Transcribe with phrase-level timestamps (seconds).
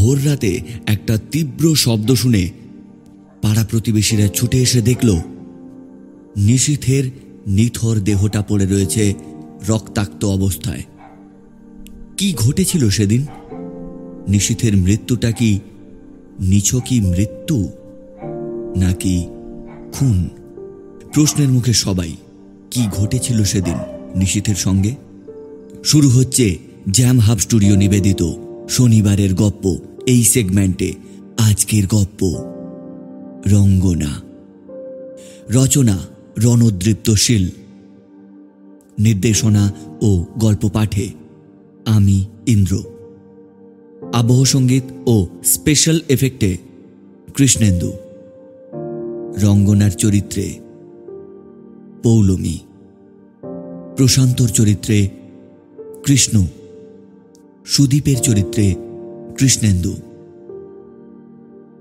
[0.00, 2.50] ভোর রাতে একটা তীব্র শব্দ শুনে
[3.42, 5.10] পাড়া প্রতিবেশীরা ছুটে এসে দেখল,
[6.36, 7.04] নিশীথের
[7.46, 9.14] নিথর দেহটা পড়ে রয়েছে
[9.68, 10.82] রক্তাক্ত অবস্থায়।
[12.16, 13.26] কি ঘটেছিল সেদিন?
[14.28, 15.60] নিশীথের মৃত্যুটা কি
[16.40, 17.68] নিছকই মৃত্যু,
[18.76, 19.26] নাকি
[19.92, 20.28] খুন?
[21.14, 22.16] প্রশ্নের মুখে সবাই,
[22.70, 23.78] কি ঘটেছিল সেদিন
[24.16, 24.94] নিশীথের সঙ্গে?
[25.84, 26.58] শুরু হচ্ছে
[26.90, 28.22] জ্যাম হাব স্টুডিও নিবেদিত
[28.68, 29.64] শনিবারের গপ্প।
[30.06, 30.94] এই সেগমেন্টে
[31.38, 32.22] আজকের গপ্প।
[33.46, 34.22] রঙ্গনা।
[35.50, 35.98] রচনা
[36.38, 37.50] রণদৃপ্তশীল
[38.98, 41.10] নির্দেশনা ও গল্প পাঠে
[41.84, 42.82] আমি ইন্দ্র।
[44.12, 46.58] আবহ সংগীত ও স্পেশাল এফেক্টে
[47.36, 47.92] কৃষ্ণেন্দু।
[49.42, 50.58] রঙ্গনার চরিত্রে
[52.02, 52.58] পৌলমী।
[53.96, 55.08] প্রশান্তর চরিত্রে
[56.04, 56.46] কৃষ্ণ।
[57.64, 58.74] সুদীপের চরিত্রে
[59.40, 59.96] কৃষ্ণেন্দু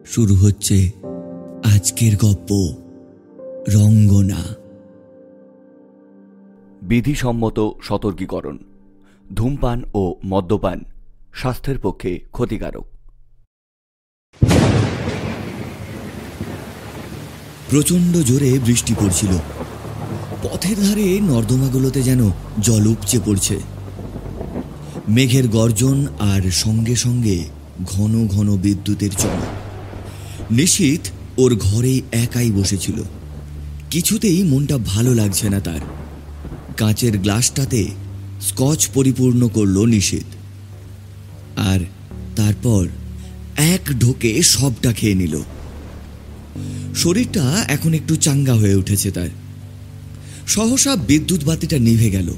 [0.05, 0.91] শুরু হচ্ছে
[1.75, 2.52] আজকের গপ্প
[3.75, 4.43] রঙ্গনা।
[6.81, 8.57] বিধিসম্মত সতর্কীকরণ
[9.35, 10.83] ধূমপান ও মদ্যপান
[11.33, 12.85] স্বাস্থ্যের পক্ষে ক্ষতিকারক।
[17.69, 19.31] প্রচণ্ড জোরে বৃষ্টি পড়ছিল।
[20.43, 23.78] পথের ধারে নর্দমাগুলোতে যেন জল উপচে পড়ছে।
[25.09, 27.43] মেঘের গর্জন আর সঙ্গে সঙ্গে
[27.83, 33.02] ঘন ঘন বিদ্যুতের চমক। নিশীথ ওর ঘরেই একাই বসেছিল।
[33.91, 35.80] কিছুতেই মনটা ভালো লাগছে না তার।
[36.77, 37.87] কাঁচের গ্লাসটাতে
[38.41, 40.23] স্কচ পরিপূর্ণ করল নিষেধ
[41.57, 41.80] আর
[42.35, 42.87] তারপর
[43.57, 45.39] এক ঢোকে সবটা খেয়ে নিল।
[46.95, 49.30] শরীরটা এখন একটু চাঙ্গা হয়ে উঠেছে তার।
[50.47, 52.33] সহসা বিদ্যুৎ বাতিটা নিভে গেল।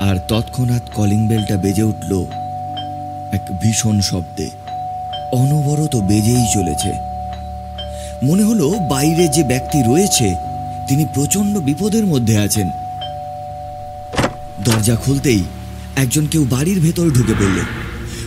[0.00, 2.24] আর তৎক্ষণাৎ কলিং বেলটা বেজে উঠল
[3.32, 4.50] এক ভীষণ শব্দে।
[5.32, 6.92] অনবরত বেজেই চলেছে।
[8.22, 10.34] মনে হলো বাইরে যে ব্যক্তি রয়েছে,
[10.88, 12.68] তিনি প্রচণ্ড বিপদের মধ্যে আছেন।
[14.64, 15.44] দরজা খুলতেই
[15.96, 17.58] একজন কেউ বাড়ির ভেতর ঢুকে পড়ল।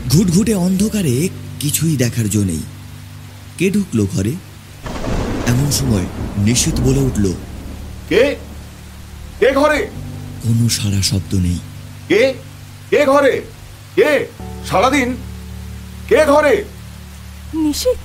[0.10, 1.30] ঘুটঘুটে অন্ধকারে
[1.60, 2.64] কিছুই দেখার জো নেই।
[3.58, 4.34] কে ঢুকলো ঘরে?
[5.48, 6.06] এমন সময়
[6.38, 7.34] নিশ্চিত বলে উঠল,
[8.10, 8.36] কে?
[9.40, 9.88] কে ঘরে?
[10.44, 11.60] কোনো সারা শব্দ নেই।
[12.08, 12.34] কে?
[12.90, 13.42] কে ঘরে?
[13.96, 14.28] কে?
[14.70, 15.16] সারাদিন?
[16.10, 16.66] কে ঘরে?
[17.54, 17.98] নিষেধ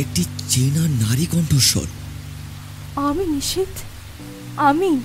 [0.00, 1.86] একটি চেনা নারী কণ্ঠস্বর।
[2.96, 3.68] আমি নিষেধ
[4.56, 5.00] আমি?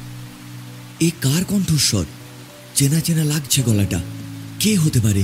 [1.00, 2.06] এ কার কণ্ঠস্বর?
[2.76, 4.00] চেনা চেনা লাগছে গলাটা।
[4.60, 5.24] কে হতে পারে?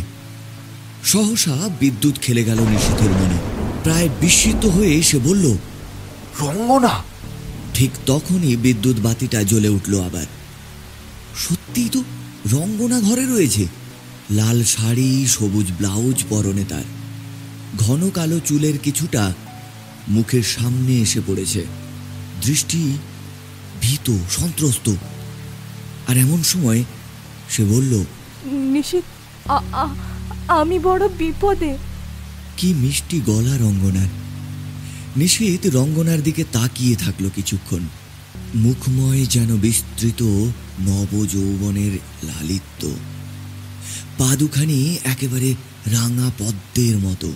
[1.04, 3.38] সহসা বিদ্যুৎ খেলে গেল নিষেধের মনে।
[3.84, 5.58] প্রায় বিস্মিত হয়ে সে বলল
[6.42, 7.04] রঙ্গনা!
[7.74, 10.26] ঠিক তখনই বিদ্যুৎ বাতিটা জ্বলে উঠল আবার।
[11.38, 12.04] সত্যিই তো
[12.52, 13.68] রঙ্গনা ঘরে রয়েছে।
[14.32, 16.84] লাল শাড়ি সবুজ ব্লাউজ পরনে তার।
[17.78, 19.34] ঘন কালো চুলের কিছুটা
[20.08, 21.66] মুখের সামনে এসে পড়েছে।
[22.42, 22.98] দৃষ্টি
[23.82, 24.94] ভীত সন্ত্রস্ত।
[26.08, 26.84] আর এমন সময়
[27.50, 28.04] সে বলল
[30.48, 31.78] আমি বড় বিপদে।
[32.58, 34.08] কি মিষ্টি গলা রঙ্গনার।
[35.18, 37.80] নিশীত রঙ্গনার দিকে তাকিয়ে থাকল কিছুক্ষণ।
[38.56, 40.24] মুখময় যেন বিস্তৃত
[40.80, 41.92] নবযৌবনের
[42.24, 42.88] লালিত্য।
[44.18, 45.56] পাদুখানি একেবারে
[45.86, 47.34] রাঙা পদ্মের মতো।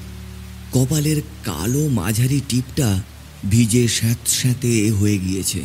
[0.74, 3.04] কপালের কালো মাঝারি টিপটা
[3.50, 5.62] ভিজে স্যাঁতস্যাঁতে হয়ে গিয়েছে।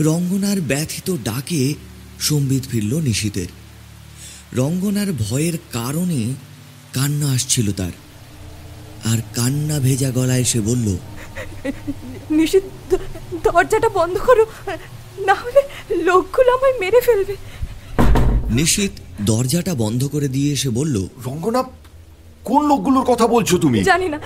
[0.00, 1.74] রঙ্গনার ব্যথিত ডাকে
[2.20, 3.46] সম্বিত ফিরল নিশীতের
[4.52, 6.34] রঙ্গনার ভয়ের কারণে
[6.92, 7.92] কান্না আসছিল তার।
[9.04, 10.96] আর কান্না ভেজা গলায় সে বলল
[13.46, 14.44] দরজাটা বন্ধ করো
[15.26, 15.62] না হলে
[16.02, 17.34] লোকগুলো আমায় মেরে ফেলবে।
[18.50, 20.96] নিশীত দরজাটা বন্ধ করে দিয়ে এসে বলল
[21.26, 21.62] রঙ্গনা
[22.44, 23.78] কোন লোকগুলোর কথা বলছো তুমি?
[23.82, 24.18] জানি না।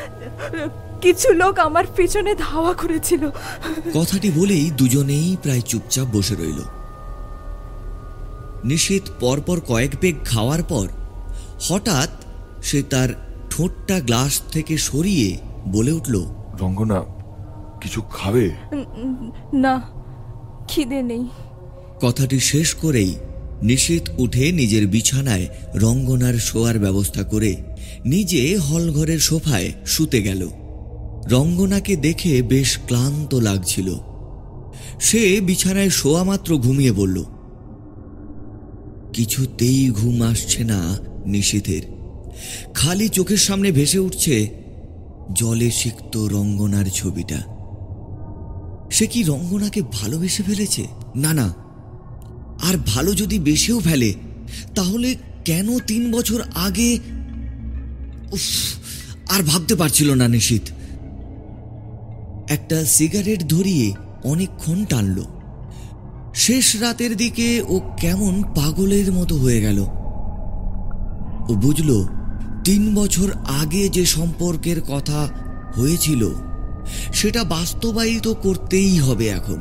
[1.01, 3.23] কিছু লোক আমার পিছনে ধাওয়া করেছিল।
[3.95, 6.61] কথাটি বলেই দুজনেই প্রায় চুপচাপ বসে রইল।
[8.65, 10.87] নিশীত পরপর কয়েক পেগ খাওয়ার পর
[11.69, 12.11] হঠাৎ
[12.63, 13.09] সে তার
[13.51, 15.29] ঠোঁটটা গ্লাস থেকে সরিয়ে
[15.69, 16.15] বলে উঠল
[16.61, 17.01] রঙ্গনা
[17.81, 18.51] কিছু খাবে?
[19.53, 19.83] না
[20.69, 21.25] খিদে নেই।
[22.01, 23.15] কথাটি শেষ করেই
[23.63, 27.57] নিশীত উঠে নিজের বিছানায় রঙ্গনার শোয়ার ব্যবস্থা করে
[28.05, 30.51] নিজে হলঘরের সোফায় শুতে গেল।
[31.31, 33.95] রঙ্গনাকে দেখে বেশ ক্লান্ত লাগছিল।
[35.01, 37.25] সে বিছানায় শোয়া মাত্র ঘুমিয়ে পড়ল।
[39.13, 41.83] কিছুতেই ঘুম আসছে না নিশীথের
[42.75, 44.61] খালি চোখের সামনে ভেসে উঠছে
[45.33, 47.60] জলে সিক্ত রঙ্গনার ছবিটা।
[49.01, 50.87] সে কি রঙ্গনাকে ভালোবেসে ফেলেছে?
[51.17, 51.55] না না।
[52.63, 54.15] আর ভালো যদি বেশেও ফেলে,
[54.75, 55.15] তাহলে
[55.45, 56.99] কেন তিন বছর আগে?
[58.33, 58.41] উফ,
[59.31, 60.63] আর ভাবতে পারছিল না নিশীত।
[62.51, 63.93] একটা সিগারেট ধরিয়ে
[64.25, 65.25] অনেকক্ষণ টানল।
[66.35, 69.79] শেষ রাতের দিকে ও কেমন পাগলের মতো হয়ে গেল।
[71.49, 72.05] ও বুঝল,
[72.65, 75.29] তিন বছর আগে যে সম্পর্কের কথা
[75.77, 76.50] হয়েছিল
[77.13, 79.59] সেটা বাস্তবায়িত করতেই হবে এখন।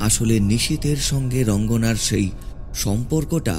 [0.00, 2.30] আসলে নিশীতের সঙ্গে রঙ্গনার সেই
[2.74, 3.56] সম্পর্কটা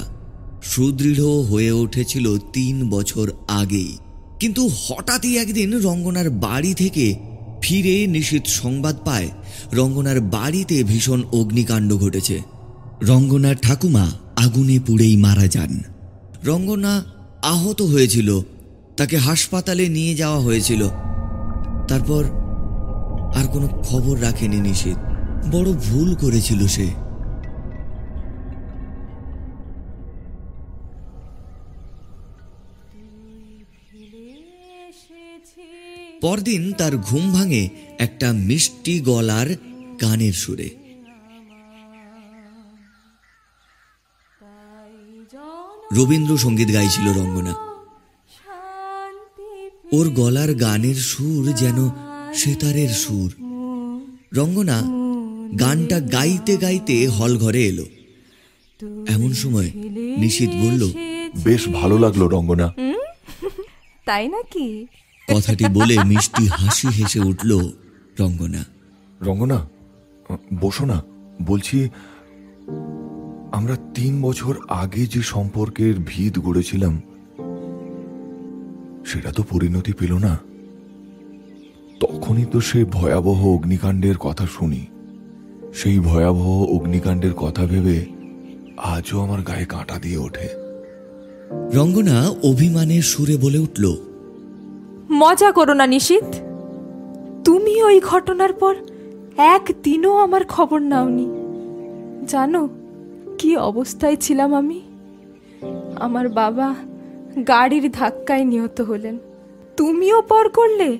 [0.64, 3.98] সুদৃঢ় হয়ে উঠেছিল তিন বছর আগেই।
[4.40, 7.16] কিন্তু হঠাৎই একদিন রঙ্গনার বাড়ি থেকে
[7.62, 9.30] ফিরে নিশীত সংবাদ পায়,
[9.74, 12.42] রঙ্গনার বাড়িতে ভীষণ অগ্নিকাণ্ড ঘটেছে।
[13.02, 15.84] রঙ্গনার ঠাকুমা আগুনে পুড়েই মারা যান।
[16.46, 17.04] রঙ্গনা
[17.44, 18.40] আহত হয়েছিল,
[18.98, 20.90] তাকে হাসপাতালে নিয়ে যাওয়া হয়েছিল।
[21.88, 22.24] তারপর
[23.36, 24.98] আর কোনো খবর রাখেনি নিশীত
[25.56, 26.88] বড় ভুল করেছিল সে।
[36.22, 37.70] পরদিন তার ঘুম ভাঙে
[38.00, 39.48] একটা মিষ্টি গলার
[40.02, 40.70] গানের সুরে।
[45.94, 47.67] রবীন্দ্রসঙ্গীত গাইছিল রঙ্গনা।
[49.92, 51.90] ওর গলার গানের সুর যেন
[52.34, 53.32] সেতারের সুর।
[54.34, 54.84] রঙ্গনা
[55.60, 57.86] গানটা গাইতে গাইতে হল ঘরে এলো।
[59.08, 59.72] এমন সময়
[60.18, 60.92] নিশীত বলল
[61.44, 62.74] বেশ ভালো লাগল রঙ্গনা।
[64.06, 64.88] তাই নাকি?
[65.36, 67.72] কথাটি বলে মিষ্টি হাসি হেসে উঠল
[68.20, 68.66] রঙ্গনা।
[69.22, 69.70] রঙ্গনা
[70.62, 71.04] বসো না
[71.42, 71.90] বলছি
[73.52, 77.02] আমরা তিন বছর আগে যে সম্পর্কের ভিত গড়েছিলাম
[79.08, 80.38] সেটা তো পরিণতি পেল না।
[82.00, 84.86] তখনই তো সে ভয়াবহ অগ্নিকাণ্ডের কথা শুনি।
[85.74, 88.06] সেই ভয়াবহ অগ্নিকাণ্ডের কথা ভেবে
[88.78, 90.50] আজও আমার গায়ে কাঁটা দিয়ে ওঠে।
[91.74, 93.96] রঙ্গনা অভিমানের সুরে বলে উঠল
[95.12, 96.30] মজা করো না নিশীত।
[97.46, 98.76] তুমি ওই ঘটনার পর
[99.38, 101.28] একদিনও আমার খবর নাওনি।
[102.28, 102.70] জানো
[103.38, 104.82] কি অবস্থায় ছিলাম আমি?
[105.96, 106.76] আমার বাবা
[107.44, 109.18] গাড়ির ধাক্কায় নিহত হলেন।
[109.78, 110.98] তুমিও পর করলে।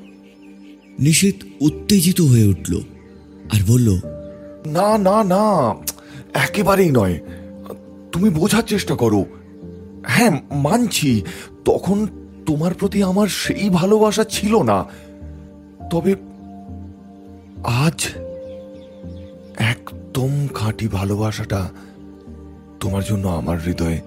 [1.00, 2.80] নিশীত উত্তেজিত হয়ে উঠল
[3.52, 4.00] আর বলল
[4.66, 5.76] না না না
[6.34, 7.20] একেবারেই নয়।
[8.12, 9.26] তুমি বোঝার চেষ্টা করো।
[10.04, 11.22] হ্যাঁ মানছি
[11.66, 12.08] তখন
[12.46, 14.86] তোমার প্রতি আমার সেই ভালোবাসা ছিল না।
[15.92, 16.16] তবে
[17.64, 18.08] আজ
[19.58, 21.70] একদম খাঁটি ভালোবাসাটা
[22.80, 24.02] তোমার জন্য আমার হৃদয়ে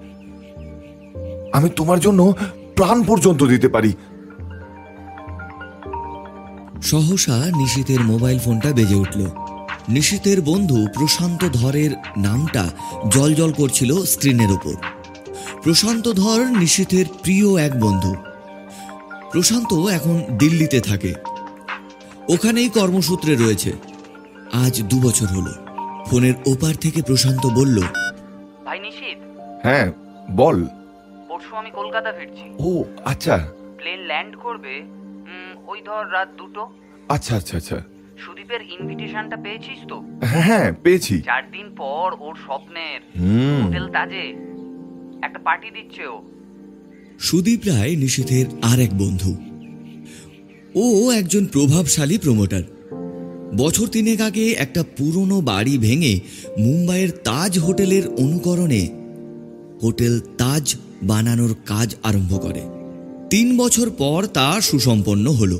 [1.53, 2.33] আমি তোমার জন্য
[2.75, 3.93] প্রাণ পর্যন্ত দিতে পারি।
[6.81, 9.25] সহসা নিশীতের মোবাইল ফোনটা বেজে উঠল।
[9.89, 12.69] নিশীতের বন্ধু প্রশান্ত ধরের নামটা
[13.09, 14.73] জলজল করছিল স্ক্রিনের ওপর
[15.63, 18.15] প্রশান্ত ধর নিশীথের প্রিয় এক বন্ধু।
[19.31, 21.13] প্রশান্ত এখন দিল্লিতে থাকে।
[22.29, 23.73] ওখানেই কর্মসূত্রে রয়েছে।
[24.53, 25.53] আজ দু বছর হলো।
[26.05, 27.81] ফোনের ওপার থেকে প্রশান্ত বলল
[28.65, 29.17] ভাই নিশীত।
[29.63, 29.91] হ্যাঁ
[30.31, 30.65] বল।
[31.41, 32.71] পরশু আমি কলকাতা ফিরছি। ও
[33.05, 33.35] আচ্ছা।
[33.77, 34.73] প্লেন ল্যান্ড করবে
[35.67, 36.63] ওই ধর রাত দুটো।
[37.09, 37.77] আচ্ছা আচ্ছা আচ্ছা।
[38.17, 39.97] সুদীপের ইনভিটেশনটা পেয়েছিস তো?
[40.25, 42.99] হ্যাঁ হ্যাঁ পেয়েছি। চার দিন পর ওর স্বপ্নের
[43.63, 44.25] হোটেল তাজে।
[45.21, 46.17] একটা পার্টি দিচ্ছে ও।
[47.19, 49.31] সুদীপ রায় নিশীথের আর এক বন্ধু।
[50.75, 52.65] ও একজন প্রভাবশালী প্রমোটার
[53.57, 56.13] বছর তিনেক আগে একটা পুরনো বাড়ি ভেঙে
[56.59, 58.83] মুম্বাইয়ের তাজ হোটেলের অনুকরণে
[59.81, 60.65] হোটেল তাজ
[61.03, 62.61] বানানোর কাজ আরম্ভ করে।
[63.29, 65.59] তিন বছর পর তা সুসম্পন্ন হলো।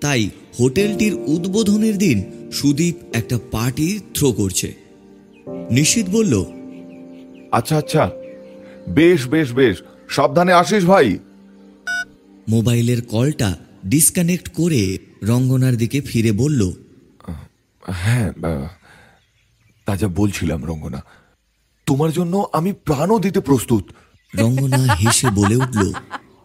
[0.00, 4.74] তাই হোটেলটির উদ্বোধনের দিন সুদীপ একটা পার্টি থ্রো করছে।
[5.70, 6.44] নিশ্চিত বলল
[7.52, 8.10] আচ্ছা আচ্ছা।
[8.88, 11.18] বেশ বেশ বেশ। সাবধানে আসিস ভাই।
[12.48, 16.72] মোবাইলের কলটা ডিসকানেক্ট করে রঙ্গনার দিকে ফিরে বলল
[17.86, 18.32] হ্যাঁ
[19.86, 21.04] তা যা বলছিলাম রঙ্গনা।
[21.86, 23.84] তোমার জন্য আমি প্রাণও দিতে প্রস্তুত।
[24.38, 25.92] রঙ্গনা হেসে বলে উঠল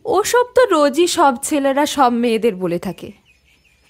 [0.06, 3.12] ওসব তো রোজই সব ছেলেরা সব মেয়েদের বলে থাকে।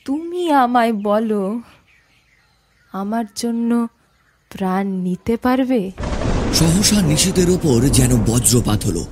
[0.05, 1.61] তুমি আমায় বলো
[2.93, 3.87] আমার জন্য
[4.49, 5.91] প্রাণ নিতে পারবে?
[6.53, 9.05] সহসা নিশীতের ওপর যেন বজ্রপাত হলো।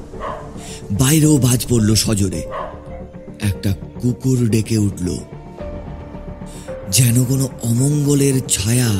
[0.91, 2.43] বাইরেও বাজ পড়ল সজোরে।
[3.41, 5.17] একটা কুকুর ডেকে উঠল
[6.91, 8.91] যেন কোনো অমঙ্গলের ছায়া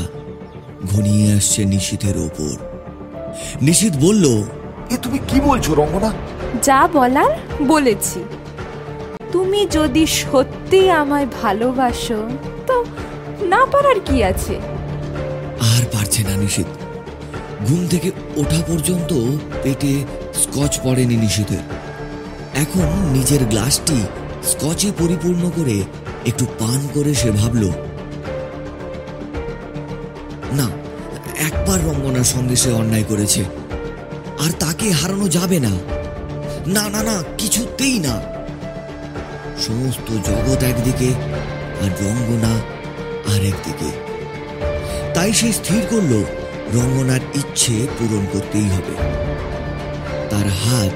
[0.92, 2.56] ঘনিয়ে আসছে নিশীথের ওপর।
[3.62, 4.44] নিশীত বলল
[4.94, 6.12] এ তুমি কি বলছো রঙ্গনা?
[6.68, 7.32] যা বলার
[7.68, 8.20] বলেছি।
[9.32, 12.20] তুমি যদি সত্যি আমায় ভালোবাসো
[12.68, 12.76] তো
[13.52, 14.56] না পারার কি আছে?
[15.72, 16.70] আর পারছে না নিশীত
[17.68, 19.12] ঘুম থেকে ওঠা পর্যন্ত
[19.64, 19.94] পেটে
[20.42, 21.64] স্কচ পড়েনি নিশীথের
[22.64, 24.00] এখন নিজের গ্লাসটি
[24.52, 25.78] স্কচে পরিপূর্ণ করে
[26.26, 27.64] একটু পান করে সে ভাবল
[30.58, 30.68] না
[31.48, 33.42] একবার রঙ্গনার সঙ্গে সে অন্যায় করেছে।
[34.44, 35.74] আর তাকে হারানো যাবে না।
[36.68, 38.22] না না না, কিছুতেই না।
[39.68, 41.10] সমস্ত জগৎ একদিকে
[41.84, 42.54] আর রঙ্গনা
[43.34, 43.90] আর একদিকে।
[45.14, 46.24] তাই সে স্থির করল,
[46.74, 48.94] রঙ্গনার ইচ্ছে পূরণ করতেই হবে।
[50.30, 50.96] তার হাত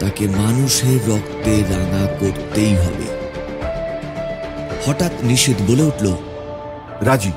[0.00, 3.06] তাকে মানুষের রক্তে রাঙা করতেই হবে।
[4.86, 6.06] হঠাৎ নিষেধ বলে উঠল,
[7.00, 7.32] রাজি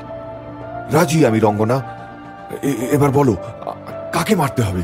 [0.92, 1.76] রাজি আমি রঙ্গনা।
[2.92, 3.36] এবার বলো
[4.12, 4.82] কাকে মারতে হবে?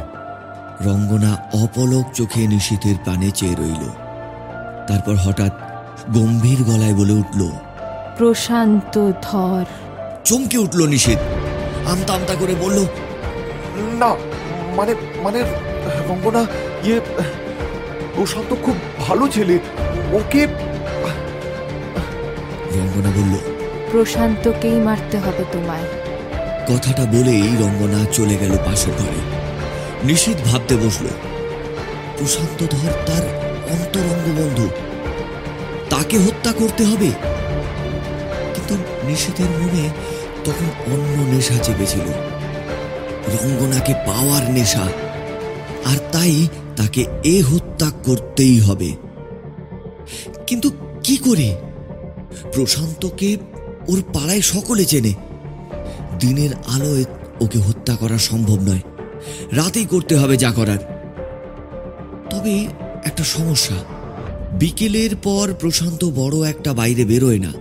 [0.85, 3.85] রঙ্গনা অপলক চোখে নিশীথের পানে চেয়ে রইল।
[4.89, 5.53] তারপর হঠাৎ
[6.15, 7.41] গম্ভীর গলায় বলে উঠল
[8.17, 9.65] প্রশান্ত ধর।
[10.25, 11.19] চমকে উঠল নিষেধ
[11.91, 12.79] আমতা আমতা করে বলল
[14.01, 14.11] না
[14.77, 15.41] মানে মানে
[16.09, 16.47] রঙ্গনা
[16.85, 17.01] ইয়ে
[18.17, 19.59] প্রশান্ত খুব ভালো ছেলে।
[20.13, 20.47] ওকে
[22.77, 23.35] রঙ্গনা বলল
[23.91, 25.87] প্রশান্তকেই মারতে হবে তোমায়।
[26.69, 29.46] কথাটা বলেই রঙ্গনা চলে গেল পাশের ঘরে।
[30.07, 31.07] নিশীথ ভাবতে বসল।
[32.19, 33.25] প্রশান্ত ধর তার
[33.71, 34.69] অন্তরঙ্গ বন্ধু।
[35.91, 37.07] তাকে হত্যা করতে হবে।
[38.55, 38.75] কিন্তু
[39.07, 39.89] নিশীথের মনে
[40.45, 42.01] তখন অন্য নেশা চেপেছিল।
[43.29, 44.83] রঙ্গনাকে পাওয়ার নেশা।
[45.85, 48.93] আর তাই তাকে এ হত্যা করতেই হবে।
[50.47, 50.71] কিন্তু
[51.03, 51.57] কি করে?
[52.53, 53.37] প্রশান্তকে
[53.89, 55.15] ওর পাড়ায় সকলে চেনে।
[56.19, 57.05] দিনের আলোয়
[57.41, 58.81] ওকে হত্যা করা সম্ভব নয়।
[59.53, 60.97] রাতেই করতে হবে যা করার।
[62.31, 62.67] তবে
[63.05, 63.77] একটা সমস্যা।
[64.59, 67.53] বিকেলের পর প্রশান্ত বড় একটা বাইরে বেরোয় না।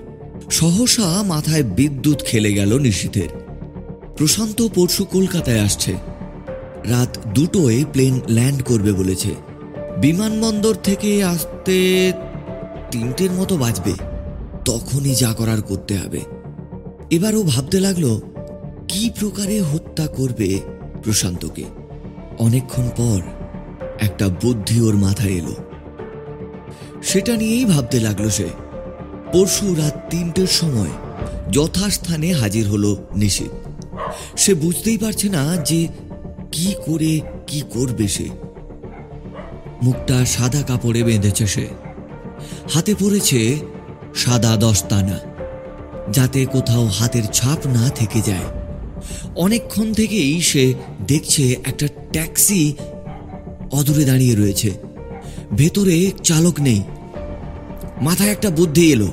[0.52, 3.30] সহসা মাথায় বিদ্যুৎ খেলে গেল নিশীথের।
[4.18, 5.94] প্রশান্ত পরশু কলকাতায় আসছে।
[6.86, 9.36] রাত দুটোয় প্লেন ল্যান্ড করবে বলেছে।
[10.02, 12.12] বিমানবন্দর থেকে আসতে
[12.92, 13.94] তিনটের মতো বাজবে।
[14.66, 16.20] তখনই যা করার করতে হবে।
[17.12, 18.20] এবারও ভাবতে লাগল,
[18.88, 20.60] কি প্রকারে হত্যা করবে
[21.06, 21.64] প্রশান্তকে।
[22.40, 23.22] অনেকক্ষণ পর
[24.02, 25.56] একটা বুদ্ধি ওর মাথায় এলো।
[27.04, 28.50] সেটা নিয়েই ভাবতে লাগল সে।
[29.34, 30.94] পরশু রাত তিনটের সময়
[31.52, 33.54] যথাস্থানে হাজির হলো নিশীত।
[34.38, 35.88] সে বুঝতেই পারছে না যে
[36.52, 38.30] কি করে, কি করবে সে।
[39.84, 41.68] মুখটা সাদা কাপড়ে বেঁধেছে সে।
[42.74, 43.60] হাতে পড়েছে
[44.16, 45.20] সাদা দস্তানা,
[46.12, 48.48] যাতে কোথাও হাতের ছাপ না থেকে যায়।
[49.36, 50.74] অনেকক্ষণ থেকেই সে
[51.08, 52.74] দেখছে একটা ট্যাক্সি
[53.72, 54.72] অদূরে দাঁড়িয়ে রয়েছে।
[55.58, 56.82] ভেতরে চালক নেই।
[58.02, 59.08] মাথায় একটা বুদ্ধি এলো।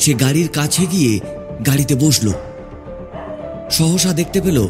[0.00, 1.20] সে গাড়ির কাছে গিয়ে
[1.66, 2.32] গাড়িতে বসল।
[3.70, 4.68] সহসা দেখতে পেল,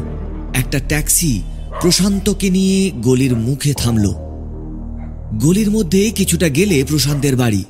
[0.53, 1.41] একটা ট্যাক্সি
[1.81, 4.13] প্রশান্তকে নিয়ে গলির মুখে থামল।
[5.39, 7.63] গলির মধ্যে কিছুটা গেলে প্রশান্তের বাড়ি।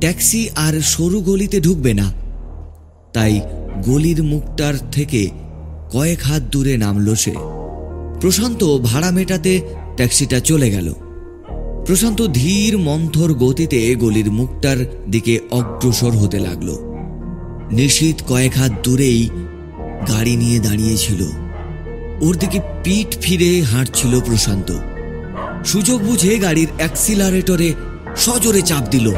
[0.00, 2.12] ট্যাক্সি আর সরু গলিতে ঢুকবে না।
[3.12, 3.40] তাই
[3.86, 5.30] গলির মুখটার থেকে
[5.92, 7.34] কয়েক হাত দূরে নামল সে।
[8.20, 9.60] প্রশান্ত ভাড়া মেটাতে
[9.96, 10.92] ট্যাক্সিটা চলে গেল।
[11.86, 14.76] প্রশান্ত ধীর, মন্থর গতিতে গলির মুখটার
[15.10, 16.78] দিকে অগ্রসর হতে লাগল।
[17.70, 19.30] নিশীত কয়েক হাত দূরেই
[20.08, 21.22] গাড়ি নিয়ে দাঁড়িয়েছিল।
[22.20, 24.72] ওর দিকে পিঠ ফিরে হাঁটছিল প্রশান্ত।
[25.66, 27.74] সুযোগ বুঝে গাড়ির অ্যাক্সিলারেটরে
[28.16, 29.12] সজোরে চাপ দিল।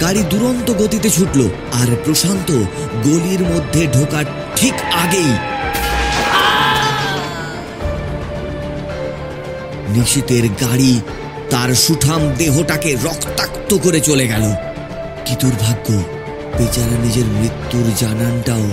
[0.00, 1.40] গাড়ি দুরন্ত গতিতে ছুটল
[1.72, 2.50] আর প্রশান্ত
[3.04, 4.24] গলির মধ্যে ঢোকার
[4.56, 5.51] ঠিক আগেই
[9.94, 11.00] নিশীতের গাড়ি
[11.50, 14.54] তার সুঠাম দেহটাকে রক্তাক্ত করে চলে গেল।
[15.26, 16.02] কি দুর্ভাগ্য,
[16.58, 18.70] বেচারা নিজের মৃত্যুর জানানটাও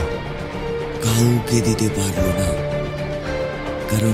[1.04, 2.70] কাউকে দিতে পারল না।
[3.92, 4.14] কারণ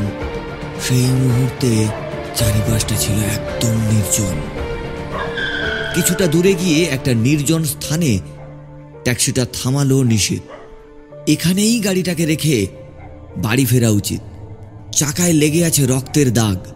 [0.88, 1.88] সেই মুহূর্তে
[2.35, 4.35] চারিপাশটা ছিল একদম নির্জন।
[5.95, 8.19] কিছুটা দূরে গিয়ে একটা নির্জন স্থানে
[9.03, 10.39] ট্যাক্সিটা থামালো নিষেধ
[11.27, 12.67] এখানেই গাড়িটাকে রেখে
[13.38, 14.21] বাড়ি ফেরা উচিত।
[14.91, 16.75] চাকায় লেগে আছে রক্তের দাগ।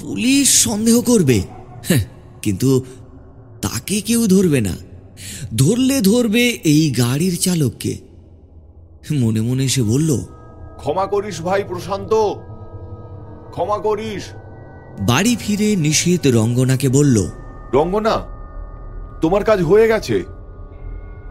[0.00, 1.42] পুলিশ সন্দেহ করবে।
[1.88, 2.04] হ্যাঁ,
[2.42, 2.84] কিন্তু
[3.62, 4.76] তাকে কেউ ধরবে না।
[5.56, 7.98] ধরলে ধরবে এই গাড়ির চালককে।
[9.12, 10.18] মনে মনে সে বলল
[10.76, 12.12] ক্ষমা করিস ভাই প্রশান্ত।
[13.50, 14.22] ক্ষমা করিস।
[15.00, 17.26] বাড়ি ফিরে নিষেধ রঙ্গনাকে বলল
[17.72, 18.16] রঙ্গনা
[19.20, 20.24] তোমার কাজ হয়ে গেছে।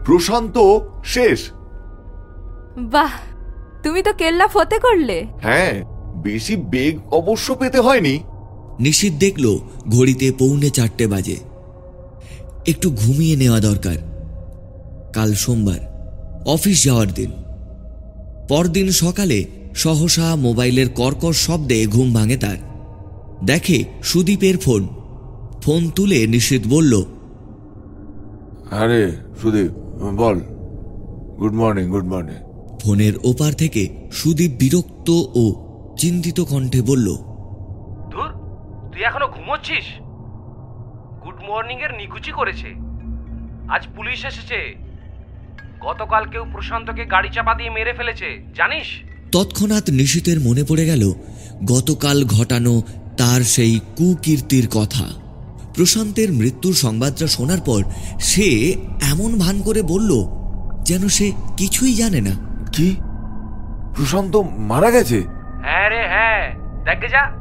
[0.04, 1.40] প্রশান্ত শেষ।
[2.78, 3.12] বাহ
[3.82, 5.84] তুমি তো কেল্লা ফতে করলে। হ্যাঁ
[6.22, 8.18] বেশি বেগ অবশ্য পেতে হয়নি।
[8.80, 9.58] নিশীত দেখল
[9.88, 11.36] ঘড়িতে পৌনে চারটে বাজে।
[12.66, 13.96] একটু ঘুমিয়ে নেওয়া দরকার।
[15.12, 15.80] কাল সোমবার
[16.46, 17.30] অফিস যাওয়ার দিন।
[18.48, 19.44] পরদিন সকালে
[19.74, 22.56] সহসা মোবাইলের কর্কর শব্দে ঘুম ভাঙে তার।
[23.46, 24.88] দেখে সুদীপের ফোন।
[25.62, 27.02] ফোন তুলে নিশীত বলল
[28.70, 29.70] আরে সুদীপ
[30.16, 30.40] বল।
[31.38, 32.34] Good morning good morning.
[32.78, 35.54] ফোনের ওপার থেকে সুদীপ বিরক্ত ও
[35.98, 37.16] চিন্তিত কণ্ঠে বলল
[39.00, 39.84] তুই এখনও ঘুমোচ্ছিস?
[41.24, 42.66] গুড মর্নিং এর নিকুচি করেছে।
[43.74, 44.74] আজ পুলিশ এসেছে।
[45.80, 48.86] গতকাল কেউ প্রশান্তকে গাড়ি চাপা দিয়ে মেরে ফেলেছে জানিস?
[49.32, 51.12] তৎক্ষণাৎ নিশীতের মনে পড়ে গেল
[51.64, 52.82] গতকাল ঘটানো
[53.18, 55.04] তার সেই কুকীর্তির কথা।
[55.74, 57.82] প্রশান্তের মৃত্যুর সংবাদটা শোনার পর
[58.20, 58.72] সে
[59.10, 60.24] এমন ভান করে বলল
[60.82, 62.96] যেন সে কিছুই জানে না। কি?
[63.96, 65.22] প্রশান্ত মারা গেছে?
[65.62, 66.54] হ্যাঁ রে হ্যাঁ।
[66.84, 67.39] দেখে যা।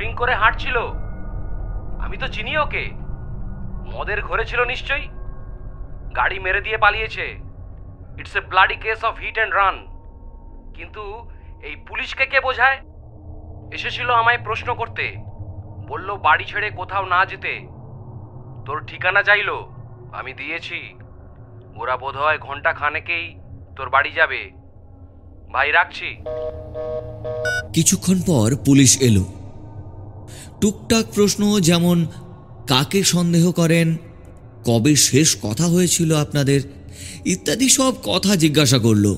[0.00, 0.78] ড্রিঙ্ক করে হাঁটছিল।
[2.00, 2.90] আমি তো চিনি ওকে।
[3.92, 5.08] মদের ঘরে ছিল নিশ্চয়ই।
[6.16, 7.38] গাড়ি মেরে দিয়ে পালিয়েছে।
[8.18, 9.86] It's a bloody case of hit and run
[10.74, 11.30] কিন্তু
[11.62, 12.78] এই পুলিশকে কে বোঝায়?
[13.72, 15.16] এসেছিল আমায় প্রশ্ন করতে।
[15.88, 17.54] বলল, বাড়ি ছেড়ে কোথাও না যেতে।
[18.66, 19.70] তোর ঠিকানা চাইলো,
[20.12, 20.94] আমি দিয়েছি।
[21.76, 23.40] ওরা বোধহয় ঘণ্টা খানেকেই
[23.76, 24.50] তোর বাড়ি যাবে।
[25.52, 26.16] ভাই, রাখছি।
[27.74, 29.39] কিছুক্ষণ পর পুলিশ এলো।
[30.60, 32.06] টুকটাক প্রশ্ন যেমন,
[32.66, 33.96] কাকে সন্দেহ করেন?
[34.64, 36.60] কবে শেষ কথা হয়েছিল আপনাদের?
[37.24, 39.16] ইত্যাদি সব কথা জিজ্ঞাসা করল।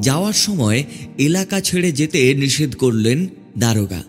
[0.00, 0.84] যাওয়ার সময়
[1.18, 3.26] এলাকা ছেড়ে যেতে নিষেধ করলেন
[3.58, 4.02] দারোগা।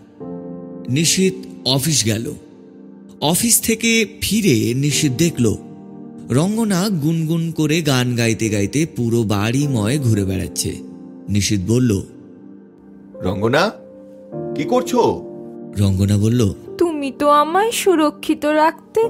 [0.88, 2.34] নিশীত অফিস গেল।
[3.20, 5.56] অফিস থেকে ফিরে নিশীত দেখল।
[6.30, 10.76] রঙ্গনা গুনগুন করে গান গাইতে গাইতে পুরো বাড়িময় ঘুরে বেড়াচ্ছে।
[11.28, 12.02] নিশীত বলল
[13.14, 13.72] রঙ্গনা
[14.56, 14.94] কি করছ?
[15.78, 19.08] রঙ্গনা বলল তুমি তো আমায় সুরক্ষিত রাখতে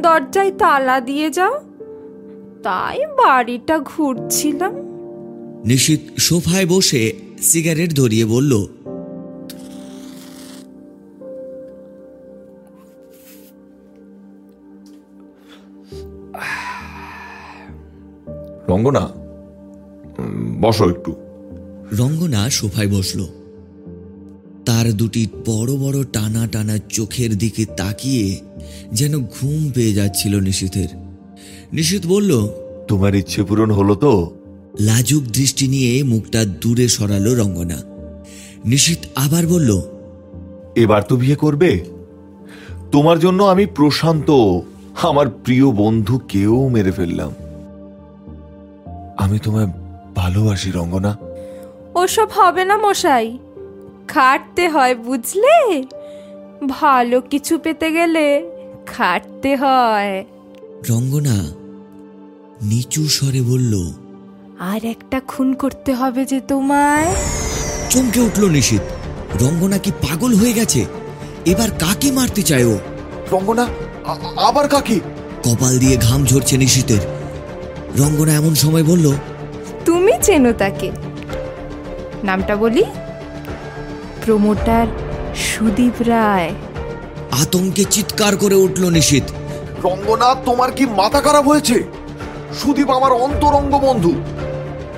[0.00, 1.60] দরজায় তালা দিয়ে যাও।
[2.62, 4.72] তাই বাড়িটা ঘুরছিলাম।
[5.64, 8.66] নিশীত সোফায় বসে সিগারেট ধরিয়ে বলল
[18.68, 19.08] রঙ্গনা
[20.60, 21.14] বসো একটু।
[21.92, 23.41] রঙ্গনা সোফায় বসল।
[24.64, 28.40] তার দুটি বড় বড় টানা টানা চোখের দিকে তাকিয়ে
[28.92, 30.88] যেন ঘুম পেয়ে যাচ্ছিল নিশীথের।
[31.72, 32.48] নিশীথ বলল
[32.88, 34.30] তোমার ইচ্ছে পূরণ হলো তো?
[34.80, 37.82] লাজুক দৃষ্টি নিয়ে মুখটা দূরে সরালো রঙ্গনা।
[38.64, 39.82] নিশীথ আবার বলল
[40.76, 41.84] এবার তো বিয়ে করবে।
[42.92, 44.30] তোমার জন্য আমি প্রশান্ত
[45.02, 47.32] আমার প্রিয় বন্ধু কেউ মেরে ফেললাম।
[49.18, 49.66] আমি তোমায়
[50.14, 51.16] ভালোবাসি রঙ্গনা।
[51.94, 53.38] ওসব হবে না মশাই।
[54.08, 55.82] খাটতে হয় বুঝলে?
[56.68, 58.50] ভালো কিছু পেতে গেলে
[58.86, 60.24] খাটতে হয়।
[60.90, 61.36] রঙ্গনা
[62.62, 63.92] নিচু স্বরে বলল
[64.58, 67.14] আর একটা খুন করতে হবে যে তোমায়।
[67.90, 68.80] চমকে উঠল নিশীত।
[69.42, 70.84] রঙ্গনা কি পাগল হয়ে গেছে?
[71.46, 72.78] এবার কাকে মারতে চায় ও?
[73.32, 73.68] রঙ্গনা
[74.36, 75.00] আবার কাকে?
[75.44, 77.00] কপাল দিয়ে ঘাম ঝরছে নিশীতের।
[77.98, 79.12] রঙ্গনা এমন সময় বলল
[79.84, 80.90] তুমি চেনো তাকে।
[82.24, 82.84] নামটা বলি?
[84.24, 84.86] প্রমোটার
[85.36, 86.50] সুদীপ রায়।
[87.30, 89.22] আতঙ্কে চিৎকার করে উঠল নিশীত।
[89.84, 91.82] রঙ্গনা তোমার কি মাথা খারাপ হয়েছে?
[92.62, 94.12] সুদীপ আমার অন্তরঙ্গ বন্ধু।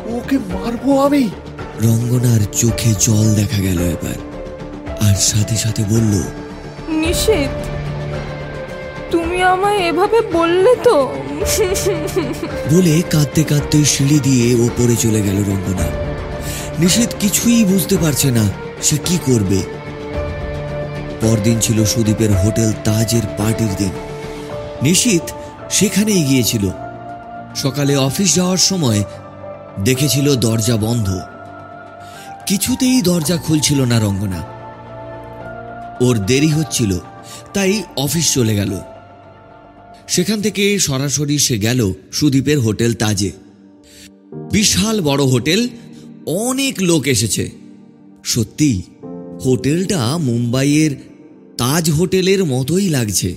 [0.06, 1.28] ওকে মারবো আমি?
[1.82, 4.18] রঙ্গনার চোখে জল দেখা গেল এবার।
[5.08, 6.22] আর সাথে সাথে বলল
[6.88, 7.50] নিষেধ
[9.10, 11.08] তুমি আমায় এভাবে বললে তো?
[12.72, 15.88] বলে কাঁদতে কাঁদতে সিঁড়ি দিয়ে ওপরে চলে গেল রঙ্গনা
[16.78, 19.62] নিষেধ কিছুই বুঝতে পারছে না। সে কি করবে?
[21.20, 23.90] পরদিন ছিল সুদীপের হোটেল তাজের পার্টির দিন।
[24.82, 25.22] নিশীত
[25.70, 26.70] সেখানেই গিয়েছিল।
[27.56, 29.04] সকালে অফিস যাওয়ার সময়
[29.84, 31.20] দেখেছিল দরজা বন্ধ।
[32.46, 34.44] কিছুতেই দরজা খুলছিল না রঙ্গনা।
[36.00, 36.98] ওর দেরি হচ্ছিল,
[37.54, 38.78] তাই অফিস চলে গেল।
[40.08, 43.30] সেখান থেকে সরাসরি সে গেল সুদীপের হোটেল তাজে।
[44.52, 45.68] বিশাল বড় হোটেল,
[46.26, 47.63] অনেক লোক এসেছে।
[48.24, 48.82] সত্যি,
[49.44, 50.90] হোটেলটা মুম্বাইয়ের
[51.58, 53.34] তাজ হোটেলের মতোই লাগছে।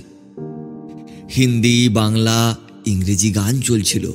[1.36, 4.10] হিন্দি, বাংলা, ইংরেজি গান চলছিল।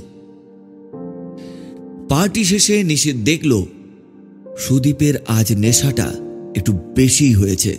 [2.10, 3.66] পার্টি শেষে নিষেধ দেখল,
[4.58, 6.14] সুদীপের আজ নেশাটা
[6.56, 7.78] একটু বেশি হয়েছে।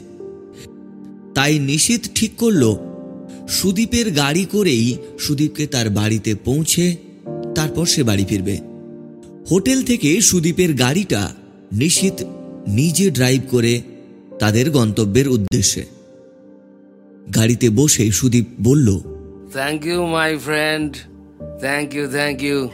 [1.35, 2.76] তাই নিষেধ ঠিক করল,
[3.48, 6.96] সুদীপের গাড়ি করেই সুদীপকে তার বাড়িতে পৌঁছে
[7.54, 8.59] তারপর সে বাড়ি ফিরবে।
[9.50, 11.35] হোটেল থেকে সুদীপের গাড়িটা
[11.72, 12.24] নিশীত
[12.68, 13.83] নিজে ড্রাইভ করে
[14.38, 15.85] তাদের গন্তব্যের উদ্দেশ্যে।
[17.35, 19.00] গাড়িতে বসে সুদীপ বলল
[19.53, 20.96] thank you my friend
[21.61, 22.68] thank you thank you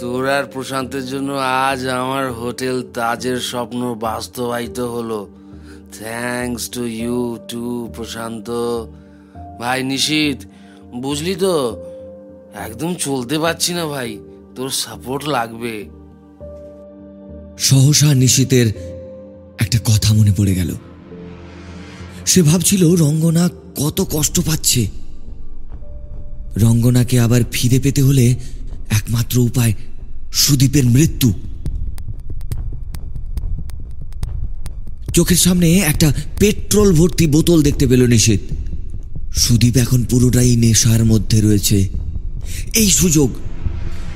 [0.00, 5.28] তোর আর প্রশান্তের জন্য আজ আমার হোটেল তাজের স্বপ্ন বাস্তবায়িত হলো।
[5.98, 8.50] Thanks to you too Prashant.
[9.58, 10.36] ভাই নিশীত,
[10.94, 11.84] বুঝলি তো?
[12.54, 14.18] একদম চলতে পারছি না ভাই।
[14.56, 15.84] তোর সাপোর্ট লাগবে।
[17.62, 18.66] সহসা নিশীতের
[19.58, 20.74] একটা কথা মনে পড়ে গেল।
[22.26, 24.86] সে ভাবছিল রঙ্গনা কত কষ্ট পাচ্ছে।
[26.56, 28.34] রঙ্গনাকে আবার ফিরে পেতে হলে
[28.90, 29.72] একমাত্র উপায়
[30.32, 31.32] সুদীপের মৃত্যু।
[35.14, 38.40] চোখের সামনে একটা পেট্রোল ভর্তি বোতল দেখতে পেল নিশীত।
[39.34, 41.88] সুদীপ এখন পুরোটাই নেশার মধ্যে রয়েছে।
[42.74, 43.30] এই সুযোগ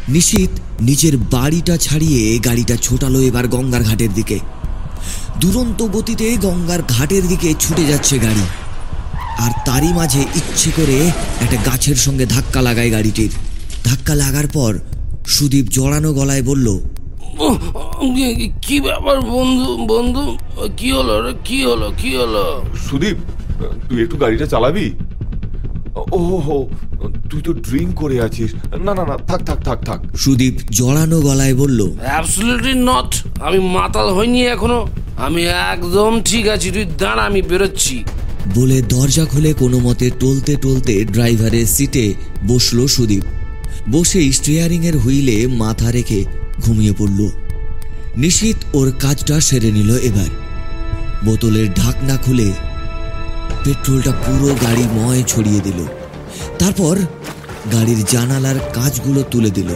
[0.08, 4.38] নিশীত নিজের বাড়িটা ছাড়িয়ে গাড়িটা ছোটালো এবার গঙ্গার ঘাটের দিকে।
[5.40, 8.44] দুরন্ত গতিতে গঙ্গার ঘাটের দিকে ছুটে যাচ্ছে গাড়ি।
[9.38, 10.96] আর তারই মাঝে ইচ্ছে করে
[11.40, 13.30] একটা গাছের সঙ্গে ধাক্কা লাগায় গাড়িটির।
[13.84, 14.78] ধাক্কা লাগার পর
[15.26, 16.80] সুদীপ জড়ানো গলায় বলল
[18.62, 20.36] কি ব্যাপার বন্ধু বন্ধু?
[20.76, 21.32] কি হলো রে?
[21.44, 21.92] কি হলো?
[21.98, 22.62] কি হলো?
[22.88, 23.16] সুদীপ
[23.88, 24.92] তুই একটু গাড়িটা চালাবি?
[25.96, 26.58] ও হো
[27.30, 28.50] তুই তো ড্রিঙ্ক করে আছিস।
[28.86, 34.08] না না না থাক থাক থাক থাক। সুদীপ জড়ানো গলায় বলল অ্যাবসলিউটলি নট আমি মাতাল
[34.16, 34.80] হইনি এখনও।
[35.16, 38.04] আমি একদম ঠিক আছি। তুই দাঁড়া আমি বেরোচ্ছি।
[38.54, 42.14] বলে দরজা খুলে কোনো মতে টলতে টলতে ড্রাইভারের সিটে
[42.48, 43.24] বসল সুদীপ।
[43.90, 46.24] বসে স্টিয়ারিং এর হুইলে মাথা রেখে
[46.60, 47.28] ঘুমিয়ে পড়ল।
[48.16, 50.30] নিশীত ওর কাজটা সেরে নিল এবার।
[51.24, 52.52] বোতলের ঢাকনা খুলে
[53.66, 55.84] পেট্রোলটা পুরো গাড়ি ময় ছড়িয়ে দিল।
[56.58, 56.96] তারপর
[57.72, 59.70] গাড়ির জানালার কাজগুলো তুলে দিল।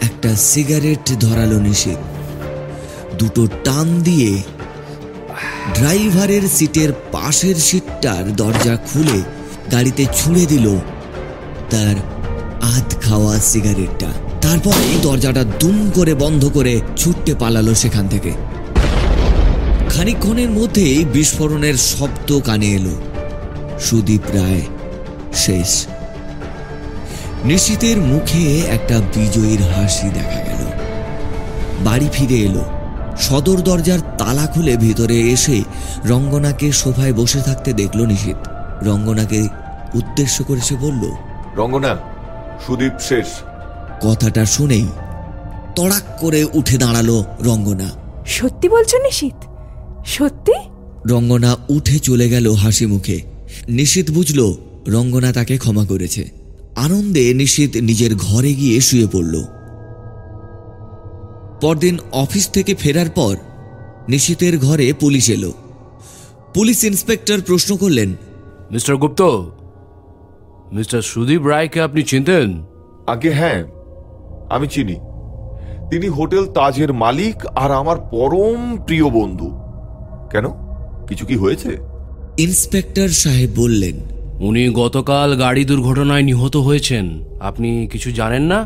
[0.00, 2.00] একটা সিগারেট ধরালো নিশীত
[3.18, 4.42] দুটো টান দিয়ে
[5.74, 9.22] ড্রাইভারের সিটের পাশের সিটটার দরজা খুলে
[9.72, 10.66] গাড়িতে ছুঁড়ে দিল
[11.70, 11.96] তার
[12.74, 18.32] আধ খাওয়া সিগারেটটা। তারপর এই দরজাটা দুম করে বন্ধ করে ছুটতে পালালো সেখান থেকে।
[19.94, 23.00] খানিকক্ষণের মধ্যেই বিস্ফোরণের শব্দ কানে এলো।
[23.80, 24.60] সুদীপ রায়
[25.34, 25.86] শেষ।
[27.44, 30.62] নিশীতের মুখে একটা বিজয়ীর হাসি দেখা গেল।
[31.84, 32.64] বাড়ি ফিরে এলো।
[33.20, 35.62] সদর দরজার তালা খুলে ভিতরে এসে
[36.04, 38.48] রঙ্গনাকে সোফায় বসে থাকতে দেখল নিশীত
[38.82, 39.48] রঙ্গনাকে
[39.94, 41.02] উদ্দেশ্য করে সে বলল
[41.56, 41.98] রঙ্গনা
[42.66, 43.26] সুদীপ শেষ।
[44.02, 44.88] কথাটা শুনেই
[45.76, 47.88] তড়াক করে উঠে দাঁড়াল রঙ্গনা।
[48.26, 49.53] সত্যি বলছো নিশীত
[50.04, 50.52] সত্যি?
[51.10, 53.20] রঙ্গনা উঠে চলে গেল হাসি মুখে।
[53.68, 54.54] নিশীত বুঝল
[54.88, 56.30] রঙ্গনা তাকে ক্ষমা করেছে।
[56.76, 59.44] আনন্দে নিশীত নিজের ঘরে গিয়ে শুয়ে পড়ল।
[61.60, 63.36] পরদিন অফিস থেকে ফেরার পর
[64.08, 65.52] নিশীতের ঘরে পুলিশ এলো।
[66.54, 68.10] পুলিশ ইন্সপেক্টর প্রশ্ন করলেন
[68.70, 69.22] মিস্টার গুপ্ত
[70.72, 72.64] মিস্টার সুদীপ রায়কে আপনি চিনতেন?
[73.06, 73.64] আগে হ্যাঁ
[74.50, 74.94] আমি চিনি।
[75.90, 79.63] তিনি হোটেল তাজের মালিক আর আমার পরম প্রিয় বন্ধু।
[80.34, 80.46] কেন?
[81.08, 81.70] কিছু কি হয়েছে?
[82.38, 83.96] ইন্সপেক্টর সাহেব বললেন
[84.40, 88.60] উনি গতকাল গাড়ি দুর্ঘটনায় নিহত হয়েছেন। আপনি কিছু জানেন না?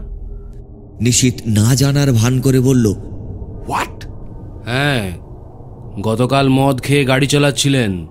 [1.01, 2.87] নিশীত না জানার ভান করে বলল
[3.67, 3.97] হোয়াট
[4.65, 5.05] হ্যাঁ
[6.01, 8.07] গতকাল মদ খেয়ে গাড়ি চালাচ্ছিলেন।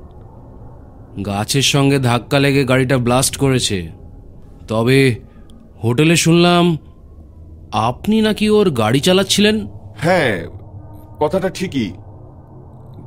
[1.25, 3.77] গাছের সঙ্গে ধাক্কা লেগে গাড়িটা ব্লাস্ট করেছে।
[4.67, 4.99] তবে
[5.83, 6.63] হোটেলে শুনলাম
[7.71, 9.55] আপনি নাকি ওর গাড়ি চালাচ্ছিলেন?
[9.97, 10.33] হ্যাঁ
[11.19, 11.89] কথাটা ঠিকই।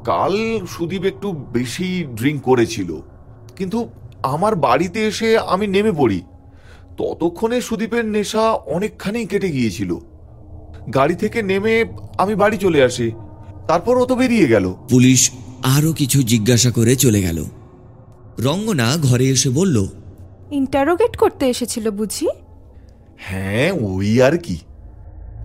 [0.04, 3.00] কাল সুদীপ একটু বেশি ড্রিঙ্ক করেছিল।
[3.56, 3.88] কিন্তু
[4.22, 6.22] আমার বাড়িতে এসে আমি নেমে পড়ি।
[6.98, 9.96] ততক্ষণে সুদীপের নেশা অনেকখানি কেটে গিয়েছিল।
[10.94, 11.84] গাড়ি থেকে নেমে
[12.18, 13.12] আমি বাড়ি চলে আসি।
[13.68, 15.30] তারপর ও তো বেরিয়ে গেল। পুলিশ
[15.62, 17.44] আরও কিছু জিজ্ঞাসা করে চলে গেল।
[18.38, 19.86] রঙ্গনা ঘরে এসে বলল
[20.50, 22.28] ইন্টারোগেট করতে এসেছিল বুঝি?
[23.16, 24.58] হ্যাঁ ওই আর কি।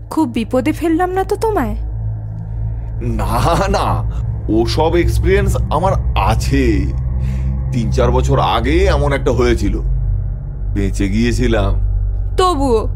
[0.09, 1.75] খুব বিপদে ফেললাম না তো তোমায়?
[3.01, 3.85] না না
[4.49, 6.93] ওসব এক্সপিরিয়েন্স আমার আছে।
[7.71, 9.79] তিন চার বছর আগে এমন একটা হয়েছিল।
[10.73, 11.73] বেঁচে গিয়েছিলাম।
[12.37, 12.87] তবুও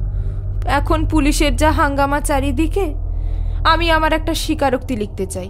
[0.66, 2.94] এখন পুলিশের যা হাঙ্গামা চারিদিকে
[3.66, 5.50] আমি আমার একটা স্বীকারোক্তি লিখতে চাই।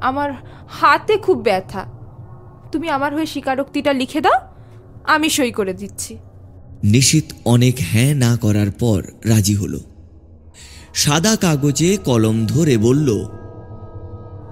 [0.00, 0.32] আমার
[0.68, 1.84] হাতে খুব ব্যথা।
[2.72, 4.40] তুমি আমার হয়ে স্বীকারোক্তিটা লিখে দাও
[5.04, 6.18] আমি সই করে দিচ্ছি।
[6.84, 9.80] নিশীত অনেক হ্যাঁ না করার পর রাজি হলো।
[10.94, 13.26] সাদা কাগজে কলম ধরে বলল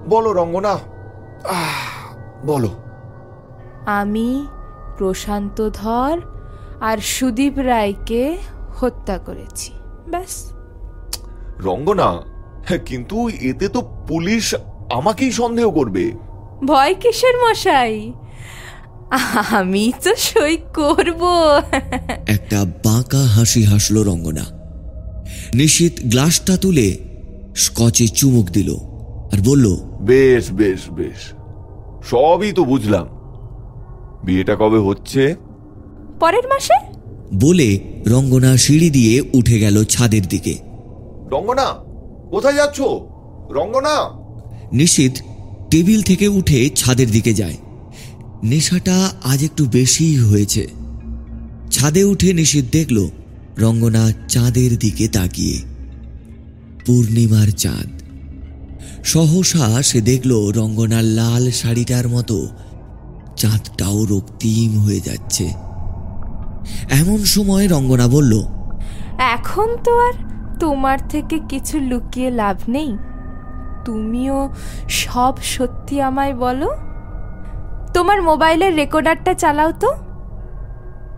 [0.09, 2.69] বলো রঙ্গনা। আহ, বলো।
[3.85, 4.45] আমি
[4.97, 6.21] প্রশান্ত ধর
[6.81, 8.37] আর সুদীপ রায়কে
[8.75, 9.71] হত্যা করেছি
[10.07, 10.51] ব্যাস।
[11.59, 12.21] রঙ্গনা
[12.67, 14.55] হ্যাঁ, কিন্তু এতে তো পুলিশ
[14.93, 16.11] আমাকেই সন্দেহ করবে।
[16.65, 18.13] ভয় কিসের মশাই?
[19.51, 21.23] আমি তো সই করব।
[22.27, 24.45] একটা বাঁকা হাসি হাসল রঙ্গনা।
[25.53, 26.97] নিশীত গ্লাসটা তুলে
[27.55, 28.90] স্কচে চুমুক দিল।
[29.33, 31.33] আর বলল বেশ বেশ বেশ।
[32.03, 33.07] সবই তো বুঝলাম।
[34.23, 35.35] বিয়েটা কবে হচ্ছে?
[36.19, 36.73] পরের মাসে?
[37.33, 40.55] বলে রঙ্গনা সিঁড়ি দিয়ে উঠে গেল ছাদের দিকে।
[41.31, 41.65] রঙ্গনা
[42.29, 42.81] কোথায় যাচ্ছ?
[43.49, 44.21] রঙ্গনা!
[44.73, 45.13] নিশীত
[45.69, 47.57] টেবিল থেকে উঠে ছাদের দিকে যায়।
[48.43, 50.67] নেশাটা আজ একটু বেশিই হয়েছে।
[51.71, 53.09] ছাদে উঠে নিশীত দেখল
[53.57, 55.61] রঙ্গনা চাঁদের দিকে তাকিয়ে।
[56.85, 58.00] পূর্ণিমার চাঁদ।
[59.03, 62.47] সহসা সে দেখল রঙ্গনার লাল শাড়িটার মতো।
[63.35, 65.53] চাঁদটাও রক্তিম হয়ে যাচ্ছে।
[66.91, 68.43] এমন সময় রঙ্গনা বলল
[69.19, 70.13] এখন তো আর
[70.59, 72.97] তোমার থেকে কিছু লুকিয়ে লাভ নেই।
[73.85, 74.49] তুমিও
[74.89, 76.69] সব সত্যি আমায় বলো।
[77.93, 79.93] তোমার মোবাইলের রেকর্ডারটা চালাও তো।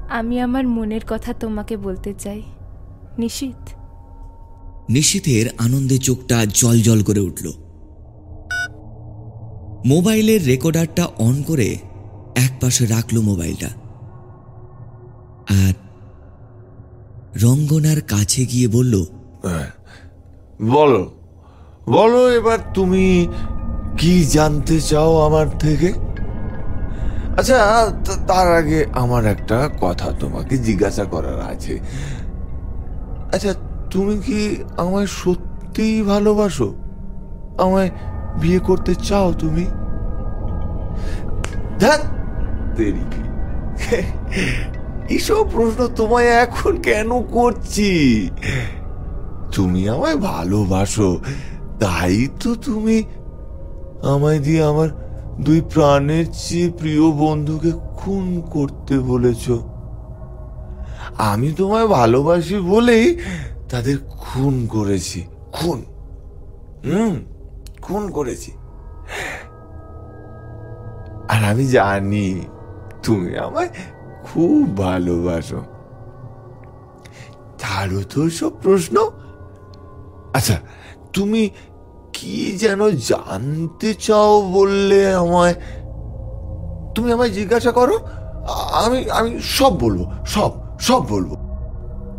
[0.10, 2.42] আমি আমার মনের কথা তোমাকে বলতে চাই
[3.18, 3.70] নিশীত
[4.90, 6.46] নিশীথের আনন্দে চোখটা
[6.84, 7.63] জল করে উঠল।
[9.86, 11.70] মোবাইলের রেকর্ডারটা অন করে
[12.36, 13.70] এক পাশে রাখল মোবাইলটা।
[15.64, 15.74] আর
[17.44, 18.94] রঙ্গনার কাছে গিয়ে বলল
[20.74, 21.02] বলো
[21.90, 23.06] বলো এবার তুমি
[23.98, 25.90] কি জানতে চাও আমার থেকে?
[27.38, 27.58] আচ্ছা
[28.28, 31.74] তার আগে আমার একটা কথা তোমাকে জিজ্ঞাসা করার আছে।
[33.34, 33.52] আচ্ছা
[33.92, 34.40] তুমি কি
[34.78, 36.68] আমায় সত্যিই ভালোবাসো?
[37.58, 37.92] আমায়
[38.40, 39.66] বিয়ে করতে চাও তুমি?
[42.76, 43.24] তেরিকি।
[45.16, 47.92] এসব প্রশ্ন তোমায় এখন কেন করছি?
[49.52, 51.20] তুমি আমায় ভালোবাসো
[51.80, 53.04] তাই তো তুমি
[54.04, 54.90] আমায় দিয়ে আমার
[55.42, 59.52] দুই প্রাণের চেয়ে প্রিয় বন্ধুকে খুন করতে বলেছ।
[61.18, 63.20] আমি তোমায় ভালোবাসি বলেই
[63.70, 65.80] তাদের খুন করেছি। খুন।
[66.86, 67.16] হুম?
[67.84, 68.52] খুন করেছি।
[71.30, 72.46] আর আমি জানি
[73.04, 73.70] তুমি আমায়
[74.24, 75.62] খুব ভালোবাসো।
[77.60, 78.96] তারও তো সব প্রশ্ন।
[80.34, 80.56] আচ্ছা
[81.14, 81.50] তুমি
[82.14, 85.54] কি যেন জানতে চাও বললে আমায়?
[86.96, 88.00] তুমি আমায় জিজ্ঞাসা করো।
[88.86, 91.32] আমি আমি সব বলব, সব সব বলব।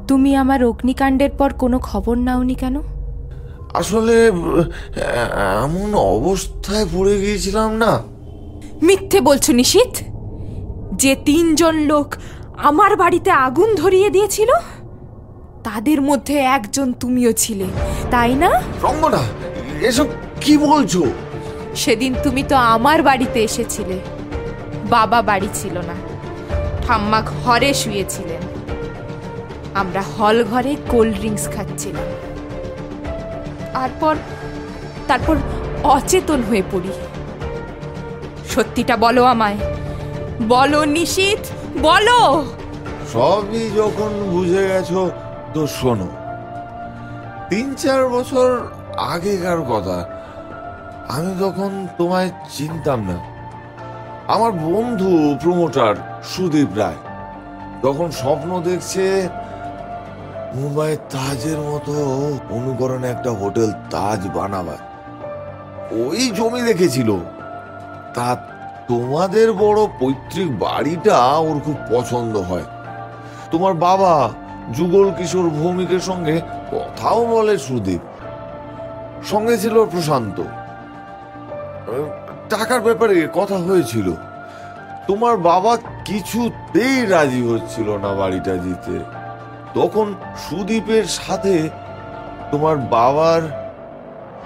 [0.09, 2.94] তুমি আমার অগ্নিকাণ্ডের পর কোনো খবর নাওনি কেন?
[3.75, 4.17] আসলে
[5.65, 7.93] এমন অবস্থায় পড়ে গিয়েছিলাম না।
[8.83, 9.95] মিথ্যে বলছো নিশীত
[11.03, 12.09] যে তিনজন লোক
[12.69, 14.51] আমার বাড়িতে আগুন ধরিয়ে দিয়েছিল
[15.65, 17.67] তাদের মধ্যে একজন তুমিও ছিলে
[18.11, 18.51] তাই না?
[18.83, 19.23] রঙ্গনা
[19.89, 20.07] এসব
[20.41, 21.03] কি বলছো?
[21.75, 23.97] সেদিন তুমি তো আমার বাড়িতে এসেছিলে
[24.91, 25.97] বাবা বাড়ি ছিল না
[26.85, 28.43] ঠাম্মা ঘরে শুয়েছিলেন
[29.75, 32.09] আমরা হল ঘরে কোল্ড ড্রিঙ্কস খাচ্ছিলাম।
[33.75, 34.17] তারপর
[35.09, 35.37] তারপর
[35.85, 36.93] অচেতন হয়ে পড়ি।
[38.51, 39.57] সত্যিটা বলো আমায়।
[40.49, 41.43] বলো নিশীত,
[41.83, 42.47] বলো।
[43.13, 45.11] সবই যখন বুঝে গেছো,
[45.55, 46.09] তো শোনো।
[47.51, 48.61] তিন চার বছর
[48.97, 49.99] আগেকার কথা।
[51.09, 53.19] আমি তখন তোমায় চিনতাম না।
[54.27, 57.01] আমার বন্ধু, প্রমোটার সুদীপ রায়
[57.83, 59.29] তখন স্বপ্ন দেখছে
[60.55, 61.93] মুম্বাই তাজের মতো
[62.51, 64.81] অনুকরণে একটা হোটেল তাজ বানাবার।
[65.91, 67.17] ওই জমি দেখেছিল।
[68.15, 68.37] তা
[68.89, 72.65] তোমাদের বড় পৈতৃক বাড়িটা ওর খুব পছন্দ হয়।
[73.51, 74.31] তোমার বাবা
[74.73, 76.41] যুগল কিশোর ভৌমিকের সঙ্গে
[76.73, 78.01] কথাও বলে সুদীপ।
[79.31, 80.43] সঙ্গে ছিল প্রশান্ত।
[82.51, 84.13] টাকার ব্যাপারে কথা হয়েছিল।
[85.07, 89.24] তোমার বাবা কিছুতেই রাজি হচ্ছিল না বাড়িটা দিতে।
[89.75, 91.69] তখন সুদীপের সাথে
[92.51, 93.43] তোমার বাবার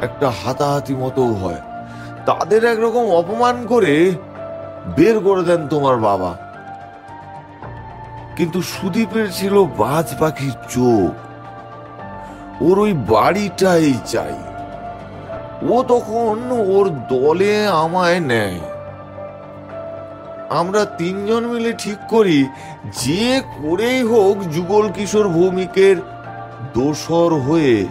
[0.00, 1.60] একটা হাতাহাতি মতো হয়।
[2.26, 4.12] তাদের একরকম অপমান করে
[4.96, 6.36] বের করে দেন তোমার বাবা।
[8.36, 11.12] কিন্তু সুদীপের ছিল বাজ পাখির চোখ।
[12.62, 14.34] ওর ওই বাড়িটাই চাই।
[15.68, 18.60] ও তখন ওর দলে আমায় নেয়।
[20.50, 22.46] আমরা তিনজন মিলে ঠিক করি,
[23.04, 25.96] যে করেই হোক যুগল কিশোর ভৌমিকের
[26.74, 27.86] দোসর হয়ে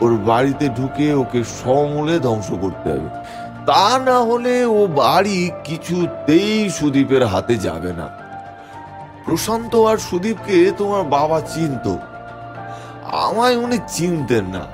[0.00, 3.08] ওর বাড়িতে ঢুকে ওকে সমূলে ধ্বংস করতে হবে।
[3.66, 8.08] তা না হলে ও বাড়ি কিছুতেই সুদীপের হাতে যাবে না।
[9.24, 11.86] প্রশান্ত আর সুদীপকে তোমার বাবা চিনত।
[13.04, 14.64] আমায় উনি চিনতেন না।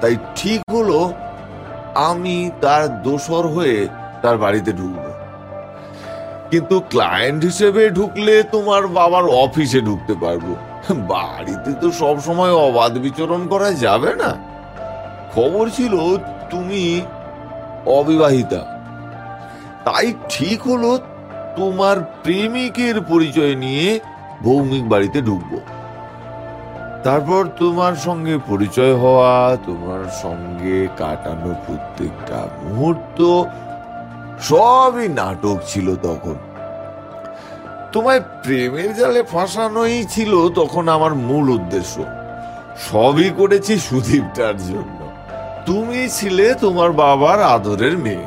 [0.00, 1.12] তাই ঠিক হলো
[1.94, 3.88] আমি তার দোসর হয়ে
[4.22, 5.07] তার বাড়িতে ঢুকবো।
[6.50, 10.46] কিন্তু ক্লায়েন্ট হিসেবে ঢুকলে তোমার বাবার অফিসে ঢুকতে পারব।
[10.96, 14.36] বাড়িতে তো সব সময় অবাধ বিচরণ করা যাবে না।
[15.34, 15.94] খবর ছিল
[16.50, 17.00] তুমি
[17.86, 18.62] অবিবাহিতা।
[19.84, 20.98] তাই ঠিক হলো
[21.56, 24.00] তোমার প্রেমিকের পরিচয় নিয়ে
[24.42, 25.58] ভৌমিক বাড়িতে ঢুকবো।
[27.04, 33.18] তারপর তোমার সঙ্গে পরিচয় হওয়া, তোমার সঙ্গে কাটানো প্রত্যেকটা মুহূর্ত
[34.42, 36.34] সবই নাটক ছিল তখন।
[37.92, 42.04] তোমায় প্রেমের জালে ফাঁসানোই ছিল তখন আমার মূল উদ্দেশ্য।
[42.90, 45.08] সবই করেছি সুদীপটার জন্য।
[45.66, 48.26] তুমি ছিলে তোমার বাবার আদরের মেয়ে।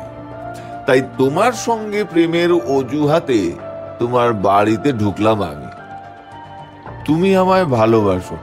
[0.86, 3.52] তাই তোমার সঙ্গে প্রেমের অজুহাতে
[3.98, 5.66] তোমার বাড়িতে ঢুকলাম আমি।
[7.04, 8.36] তুমি আমায় ভালোবাসো।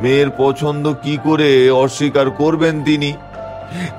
[0.00, 3.12] মেয়ের পছন্দ কি করে অস্বীকার করবেন তিনি?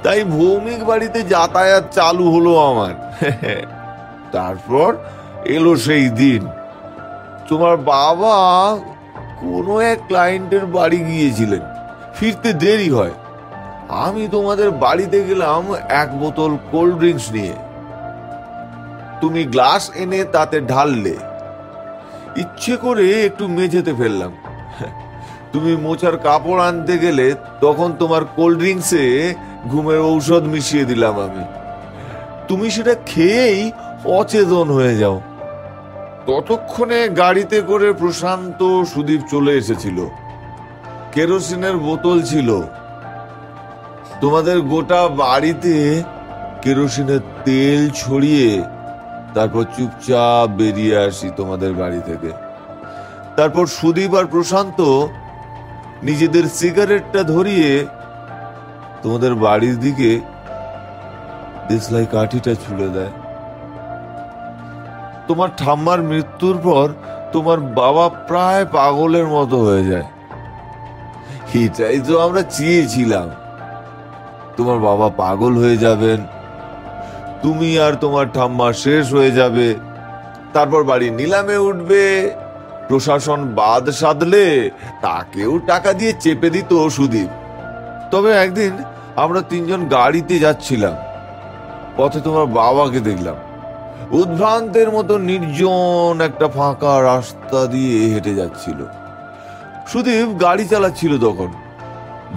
[0.03, 2.93] তাই ভৌমিক বাড়িতে যাতায়াত চালু হলো আমার।
[4.31, 4.95] তারপর
[5.45, 6.47] এলো সেই দিন।
[7.49, 8.35] তোমার বাবা
[9.41, 11.59] কোনো এক ক্লায়েন্টের বাড়ি গিয়েছিলেন।
[12.15, 13.11] ফিরতে দেরি হয়।
[13.89, 17.53] আমি তোমাদের বাড়িতে গেলাম এক বোতল কোল্ড ড্রিঙ্কস নিয়ে।
[19.21, 21.15] তুমি গ্লাস এনে তাতে ঢাললে।
[22.35, 24.31] ইচ্ছে করে একটু মেঝেতে ফেললাম।
[25.53, 29.33] তুমি মোচার কাপড় আনতে গেলে তখন তোমার কোল্ড ড্রিঙ্কসে
[29.69, 31.43] ঘুমের ঔষধ মিশিয়ে দিলাম আমি।
[32.47, 33.71] তুমি সেটা খেয়েই
[34.05, 35.21] অচেতন হয়ে যাও।
[36.27, 40.05] ততক্ষণে গাড়িতে করে প্রশান্ত সুদীপ চলে এসেছিল।
[41.11, 42.61] কেরোসিনের বোতল ছিল।
[44.21, 46.03] তোমাদের গোটা বাড়িতে
[46.61, 48.63] কেরোসিনের তেল ছড়িয়ে
[49.33, 52.31] তারপর চুপচাপ বেরিয়ে আসি তোমাদের বাড়ি থেকে।
[53.35, 54.81] তারপর সুদীপ আর প্রশান্ত
[56.03, 57.85] নিজেদের সিগারেটটা ধরিয়ে
[59.05, 60.19] তোমাদের বাড়ির দিকে
[61.69, 63.13] দেশলাই কাঠিটা ছুড়ে দেয়।
[65.27, 66.89] তোমার ঠাম্মার মৃত্যুর পর
[67.31, 70.03] তোমার বাবা প্রায় পাগলের মতো হয়ে যায়।
[71.53, 73.29] এটাই তো আমরা চেয়েছিলাম।
[74.57, 76.25] তোমার বাবা পাগল হয়ে যাবেন।
[77.41, 79.75] তুমি আর তোমার ঠাম্মা শেষ হয়ে যাবে।
[80.53, 82.31] তারপর বাড়ি নিলামে উঠবে।
[82.87, 84.69] প্রশাসন বাদ সাধলে
[85.01, 87.27] তাকেও টাকা দিয়ে চেপে দিত সুদীপ
[88.11, 88.77] তবে একদিন
[89.15, 90.95] আমরা তিনজন গাড়িতে যাচ্ছিলাম।
[91.97, 93.35] পথে তোমার বাবাকে দেখলাম।
[94.11, 98.85] উদ্ভ্রান্তের মতো নির্জন একটা ফাঁকা রাস্তা দিয়ে হেঁটে যাচ্ছিল।
[99.87, 101.53] সুদীপ গাড়ি চালাচ্ছিল তখন।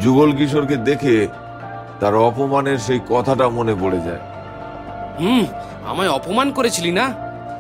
[0.01, 1.29] যুগল কিশোরকে দেখে
[2.01, 4.21] তার অপমানের সেই কথাটা মনে পড়ে যায়।
[5.21, 5.45] হুম,
[5.89, 7.11] আমায় অপমান করেছিলি না?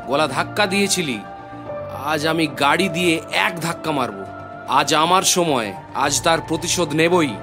[0.07, 1.21] গলা ধাক্কা দিয়েছিলি।
[2.07, 4.25] আজ আমি গাড়ি দিয়ে এক ধাক্কা মারবো।
[4.69, 7.35] আজ আমার সময়, আজ তার প্রতিশোধ নেবই।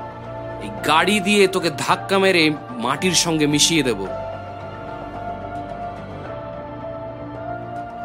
[0.65, 2.43] এই গাড়ি দিয়ে তোকে ধাক্কা মেরে
[2.83, 3.99] মাটির সঙ্গে মিশিয়ে দেব।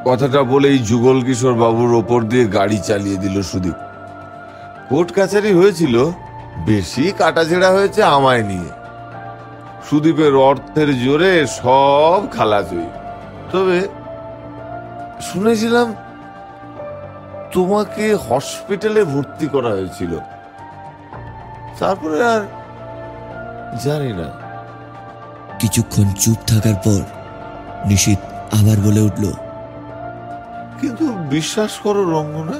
[0.06, 3.78] কথাটা বলেই যুগল কিশোর বাবুর ওপর দিয়ে গাড়ি চালিয়ে দিল সুদীপ।
[4.90, 5.94] কোর্ট কাছারি হয়েছিল,
[6.70, 8.70] বেশি কাটাছেড়া হয়েছে আমায় নিয়ে।
[9.86, 12.88] সুদীপের অর্থের জোরে সব খালাস হই
[13.52, 13.78] তবে
[15.28, 15.86] শুনেছিলাম
[17.54, 20.12] তোমাকে হসপিটালে ভর্তি করা হয়েছিল।
[21.80, 22.42] তারপরে আর
[23.84, 24.28] জানি না।
[25.58, 27.00] কিছুক্ষণ চুপ থাকার পর
[27.88, 28.18] নিশীত
[28.58, 29.24] আবার বলে উঠল
[30.80, 32.58] কিন্তু বিশ্বাস করো রঙ্গনা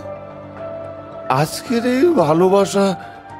[1.34, 2.86] আজকের এই ভালোবাসা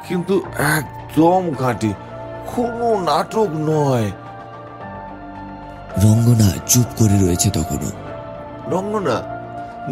[0.09, 0.35] কিন্তু
[0.77, 1.95] একদম ঘাঁটি
[2.57, 4.09] কোনো নাটক নয়।
[6.05, 7.91] রঙ্গনা চুপ করে রয়েছে তখনও।
[8.71, 9.17] রঙ্গনা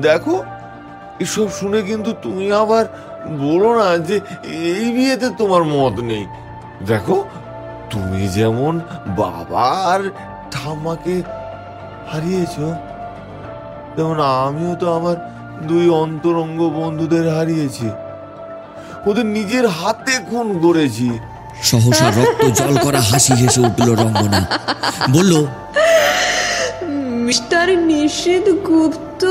[0.01, 0.45] দেখো
[1.21, 2.85] এসব শুনে কিন্তু তুমি আবার
[3.45, 4.17] বলো না যে
[4.71, 6.25] এই বিয়েতে তোমার মত নেই।
[6.91, 7.17] দেখো
[7.91, 8.75] তুমি যেমন
[9.23, 10.03] বাবা আর
[10.55, 11.17] ঠাম্মাকে
[12.11, 12.67] হারিয়েছো
[13.95, 15.17] তেমন আমিও তো আমার
[15.69, 17.89] দুই অন্তরঙ্গ বন্ধুদের হারিয়েছি।
[19.09, 21.09] ওদের নিজের হাতে খুন করেছি।
[21.71, 24.41] সহসা রক্ত জল করা হাসি হেসে উঠল রঙ্গনা।
[25.15, 25.33] বলল
[27.27, 29.23] মিস্টার নিশীত গুপ্ত।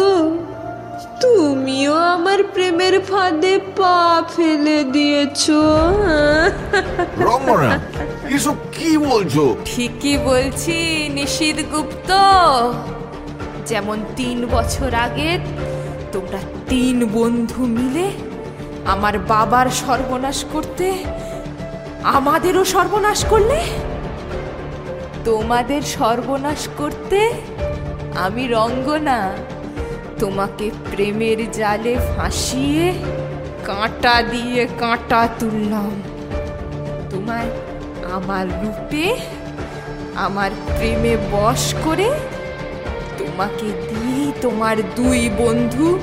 [1.22, 5.50] তুমিও আমার প্রেমের ফাঁদে পা ফেলে দিয়েছ
[6.04, 6.50] হ্যাঁ?
[7.20, 7.80] রঙ্গনা
[8.30, 9.56] এসব কি বলছো?
[9.66, 10.78] ঠিকই বলছি
[11.14, 12.10] নিশীত গুপ্ত।
[13.66, 15.40] যেমন তিন বছর আগে
[16.12, 16.40] তোমরা
[16.70, 18.12] তিন বন্ধু মিলে
[18.86, 20.88] আমার বাবার সর্বনাশ করতে
[22.04, 23.60] আমাদেরও সর্বনাশ করলে?
[25.26, 27.20] তোমাদের সর্বনাশ করতে
[28.16, 29.20] আমি রঙ্গনা।
[30.20, 32.94] তোমাকে প্রেমের জালে ফাঁসিয়ে
[33.66, 35.94] কাঁটা দিয়ে কাঁটা তুললাম।
[37.12, 37.50] তোমায়
[38.14, 39.06] আমার রূপে,
[40.16, 42.10] আমার প্রেমে বশ করে
[43.18, 46.00] তোমাকে দিয়ে তোমার দুই বন্ধু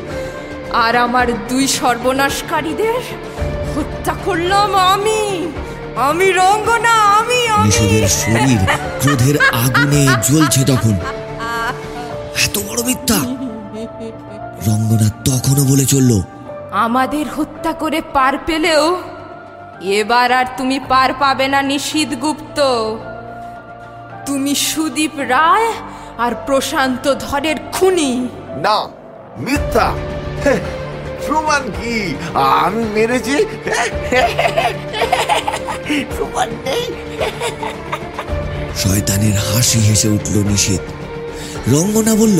[0.84, 3.00] আর আমার দুই সর্বনাশকারীদের
[3.72, 5.22] হত্যা করলাম আমি।
[6.08, 8.60] আমি রঙ্গনা, আমি নিষেধের শরীর
[9.00, 10.94] ক্রোধের আগুনে জ্বলছে তখন।
[12.44, 13.18] এত বড় মিথ্যা!
[14.66, 16.22] রঙ্গনা তখনও বলে চলল
[16.70, 18.84] আমাদের হত্যা করে পার পেলেও
[19.82, 22.58] এবার আর তুমি পার পাবে না নিশীত গুপ্ত।
[24.26, 25.72] তুমি সুদীপ রায়
[26.18, 28.78] আর প্রশান্ত ধরের খুনি। না
[29.38, 29.86] মিথ্যা।
[31.26, 32.14] প্রমাণ কি?
[32.34, 33.36] আমি মেরেছি?
[36.16, 36.84] প্রমাণ নেই।
[38.76, 40.80] শয়তানের হাসি হেসে উঠল নিষেধ।
[41.72, 42.38] রঙ্গনা বলল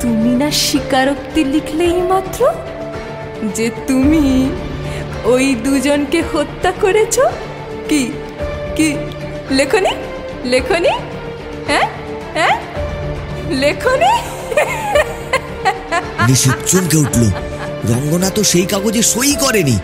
[0.00, 2.48] তুমি না স্বীকারোক্তি লিখলেই মাত্র?
[3.54, 4.50] যে তুমি
[5.24, 7.18] ওই দুজনকে হত্যা করেছ?
[7.88, 8.12] কি?
[8.76, 8.96] কি?
[9.50, 9.90] লেখনি?
[10.44, 10.90] লেখনি?
[11.66, 11.88] হ্যাঁ?
[12.34, 12.60] হ্যাঁ?
[13.50, 14.12] লেখনি?
[16.28, 17.30] নিষেধ চমকে উঠল।
[17.88, 19.78] রঙ্গনা তো সেই কাগজে সই করেনি।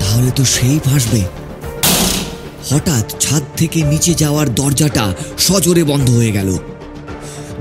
[0.00, 1.20] তাহলে তো সেই ফাঁসবে।
[2.70, 6.58] হঠাৎ ছাদ থেকে নিচে যাওয়ার দরজাটা সজোরে বন্ধ হয়ে গেল।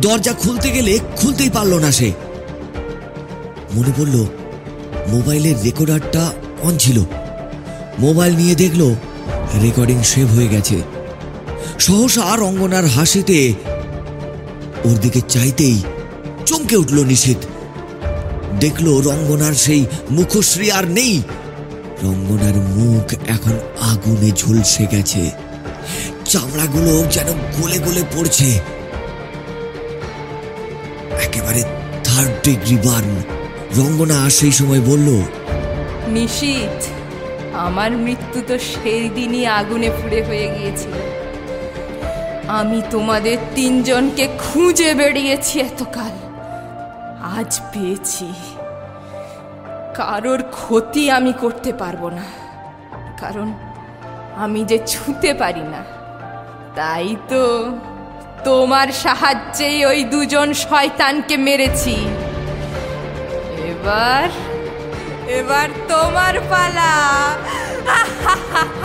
[0.02, 2.12] দরজা খুলতে গেলে খুলতেই পারল না সে।
[3.76, 4.26] মনে পড়ল,
[5.08, 6.32] মোবাইলের রেকর্ডারটা
[6.62, 7.04] অন ছিল।
[8.00, 8.96] মোবাইল নিয়ে দেখল,
[9.62, 10.82] রেকর্ডিং সেভ হয়ে গেছে।
[11.80, 13.54] সহসা রঙ্গনার হাসিতে
[14.86, 15.82] ওর দিকে চাইতেই
[16.46, 17.38] চমকে উঠল নিষেধ।
[18.60, 21.22] দেখল রঙ্গনার সেই মুখশ্রী আর নেই।
[22.04, 25.32] রঙ্গনার মুখ এখন আগুনে ঝলসে গেছে।
[26.26, 28.75] চামড়াগুলো যেন গলে গলে পড়ছে।
[32.16, 33.14] Third degree burn.
[33.78, 35.22] রঙ্গনা সেই সময় বলল
[36.08, 36.80] নিশীত
[37.54, 40.94] আমার মৃত্যু তো সেই দিনই আগুনে পুড়ে হয়ে গিয়েছিল।
[42.48, 46.14] আমি তোমাদের তিনজনকে খুঁজে বেরিয়েছি এতকাল।
[47.38, 48.34] আজ পেয়েছি।
[49.96, 52.26] কারোর ক্ষতি আমি করতে পারব না।
[53.20, 53.54] কারণ
[54.36, 55.82] আমি যে ছুঁতে পারি না,
[56.76, 57.42] তাই তো
[58.48, 61.96] তোমার সাহায্যেই ওই দুজন শয়তানকে মেরেছি।
[63.72, 64.28] এবার
[65.40, 66.92] এবার তোমার পালা।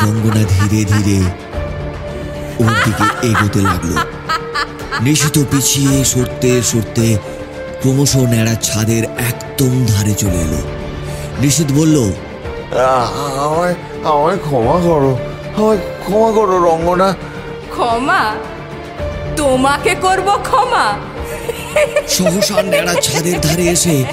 [0.04, 1.18] রঙ্গনা ধীরে ধীরে
[2.62, 3.92] ওর দিকে এগোতে লাগল।
[5.06, 7.06] নিশিত পিছিয়ে সরতে সরতে
[7.80, 10.60] ক্রমশ ন্যাড়া ছাদের একদম ধারে চলে এলো।
[11.42, 11.96] নিশিত বলল
[13.44, 13.74] আমায়
[14.10, 15.12] আমায় ক্ষমা করো
[15.56, 17.08] আমায় ক্ষমা করো রঙ্গনা।
[17.74, 18.22] ক্ষমা?
[19.36, 20.98] তোমাকে করব ক্ষমা।
[22.08, 24.04] সহসা ন্যাড়া ছাদের ধারে এসে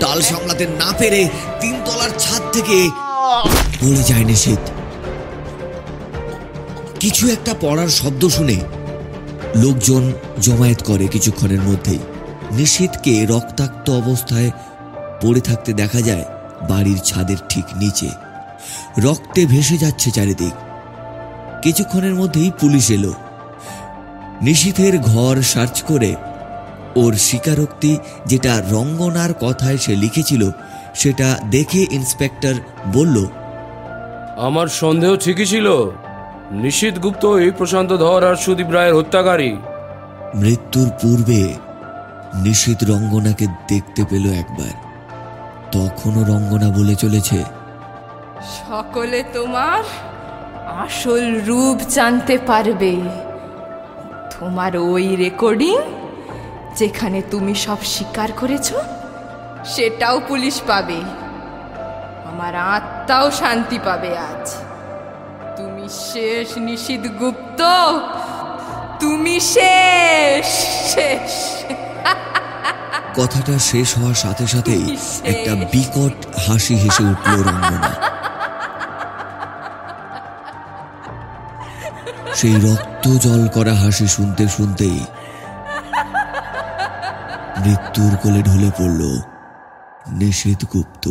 [0.00, 1.28] ডাল সামলাতে না পেরে
[1.60, 2.90] তিনতলার ছাদ থেকে
[3.80, 4.58] পড়ে যায় নিশীত
[7.00, 8.60] কিছু একটা পড়ার শব্দ শুনে
[9.56, 11.98] লোকজন জমায়েত করে কিছুক্ষণের মধ্যেই।
[12.52, 14.50] নিশীথকে রক্তাক্ত অবস্থায়
[15.22, 16.24] পড়ে থাকতে দেখা যায়
[16.68, 18.08] বাড়ির ছাদের ঠিক নিচে।
[18.98, 20.54] রক্তে ভেসে যাচ্ছে চারিদিক।
[21.62, 23.12] কিছুক্ষণের মধ্যেই পুলিশ এলো।
[24.42, 26.14] নিশীথের ঘর সার্চ করে
[26.96, 30.50] ওর স্বীকারোক্তি যেটা রঙ্গনার কথায় সে লিখেছিল
[30.94, 32.54] সেটা দেখে ইন্সপেক্টর
[32.92, 33.26] বলল
[34.36, 35.66] আমার সন্দেহ ঠিকই ছিল।
[36.50, 39.56] নিশীত গুপ্ত এই প্রশান্ত ধর আর সুদীপ রায়ের হত্যাকারী।
[40.34, 41.54] মৃত্যুর পূর্বে
[42.34, 44.74] নিশীত রঙ্গনাকে দেখতে পেল একবার।
[45.72, 47.38] তখনও রঙ্গনা বলে চলেছে
[48.68, 49.82] সকলে তোমার
[50.84, 52.92] আসল রূপ জানতে পারবে।
[54.40, 55.76] তোমার ওই রেকর্ডিং
[56.76, 58.74] যেখানে তুমি সব স্বীকার করেছ
[59.66, 61.00] সেটাও পুলিশ পাবে।
[62.30, 64.46] আমার আত্মাও শান্তি পাবে আজ।
[65.56, 67.60] তুমি শেষ নিশীত গুপ্ত।
[69.00, 70.46] তুমি শেষ
[70.94, 71.32] শেষ।
[73.16, 78.17] কথাটা শেষ হওয়ার সাথে সাথেই একটা বিকট হাসি হেসে উঠল রঙ্গনা।
[82.38, 84.98] সেই রক্ত জল করা হাসি শুনতে শুনতেই
[87.62, 89.02] মৃত্যুর কোলে ঢলে পড়ল
[90.10, 91.04] নিষেধ গুপ্ত।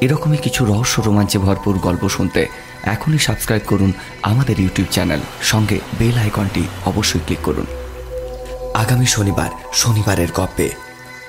[0.00, 2.42] এরকমই কিছু রহস্য রোমাঞ্চে ভরপুর গল্প শুনতে
[2.84, 3.92] এখনই সাবস্ক্রাইব করুন
[4.22, 7.66] আমাদের ইউটিউব চ্যানেল সঙ্গে বেল আইকনটি অবশ্যই ক্লিক করুন।
[8.74, 10.66] আগামী শনিবার, শনিবারের গল্পে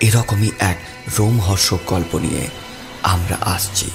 [0.01, 0.77] এরকমই এক
[1.17, 2.64] রোমহর্ষক গল্প নিয়ে।
[3.13, 3.87] আমরা আসছি।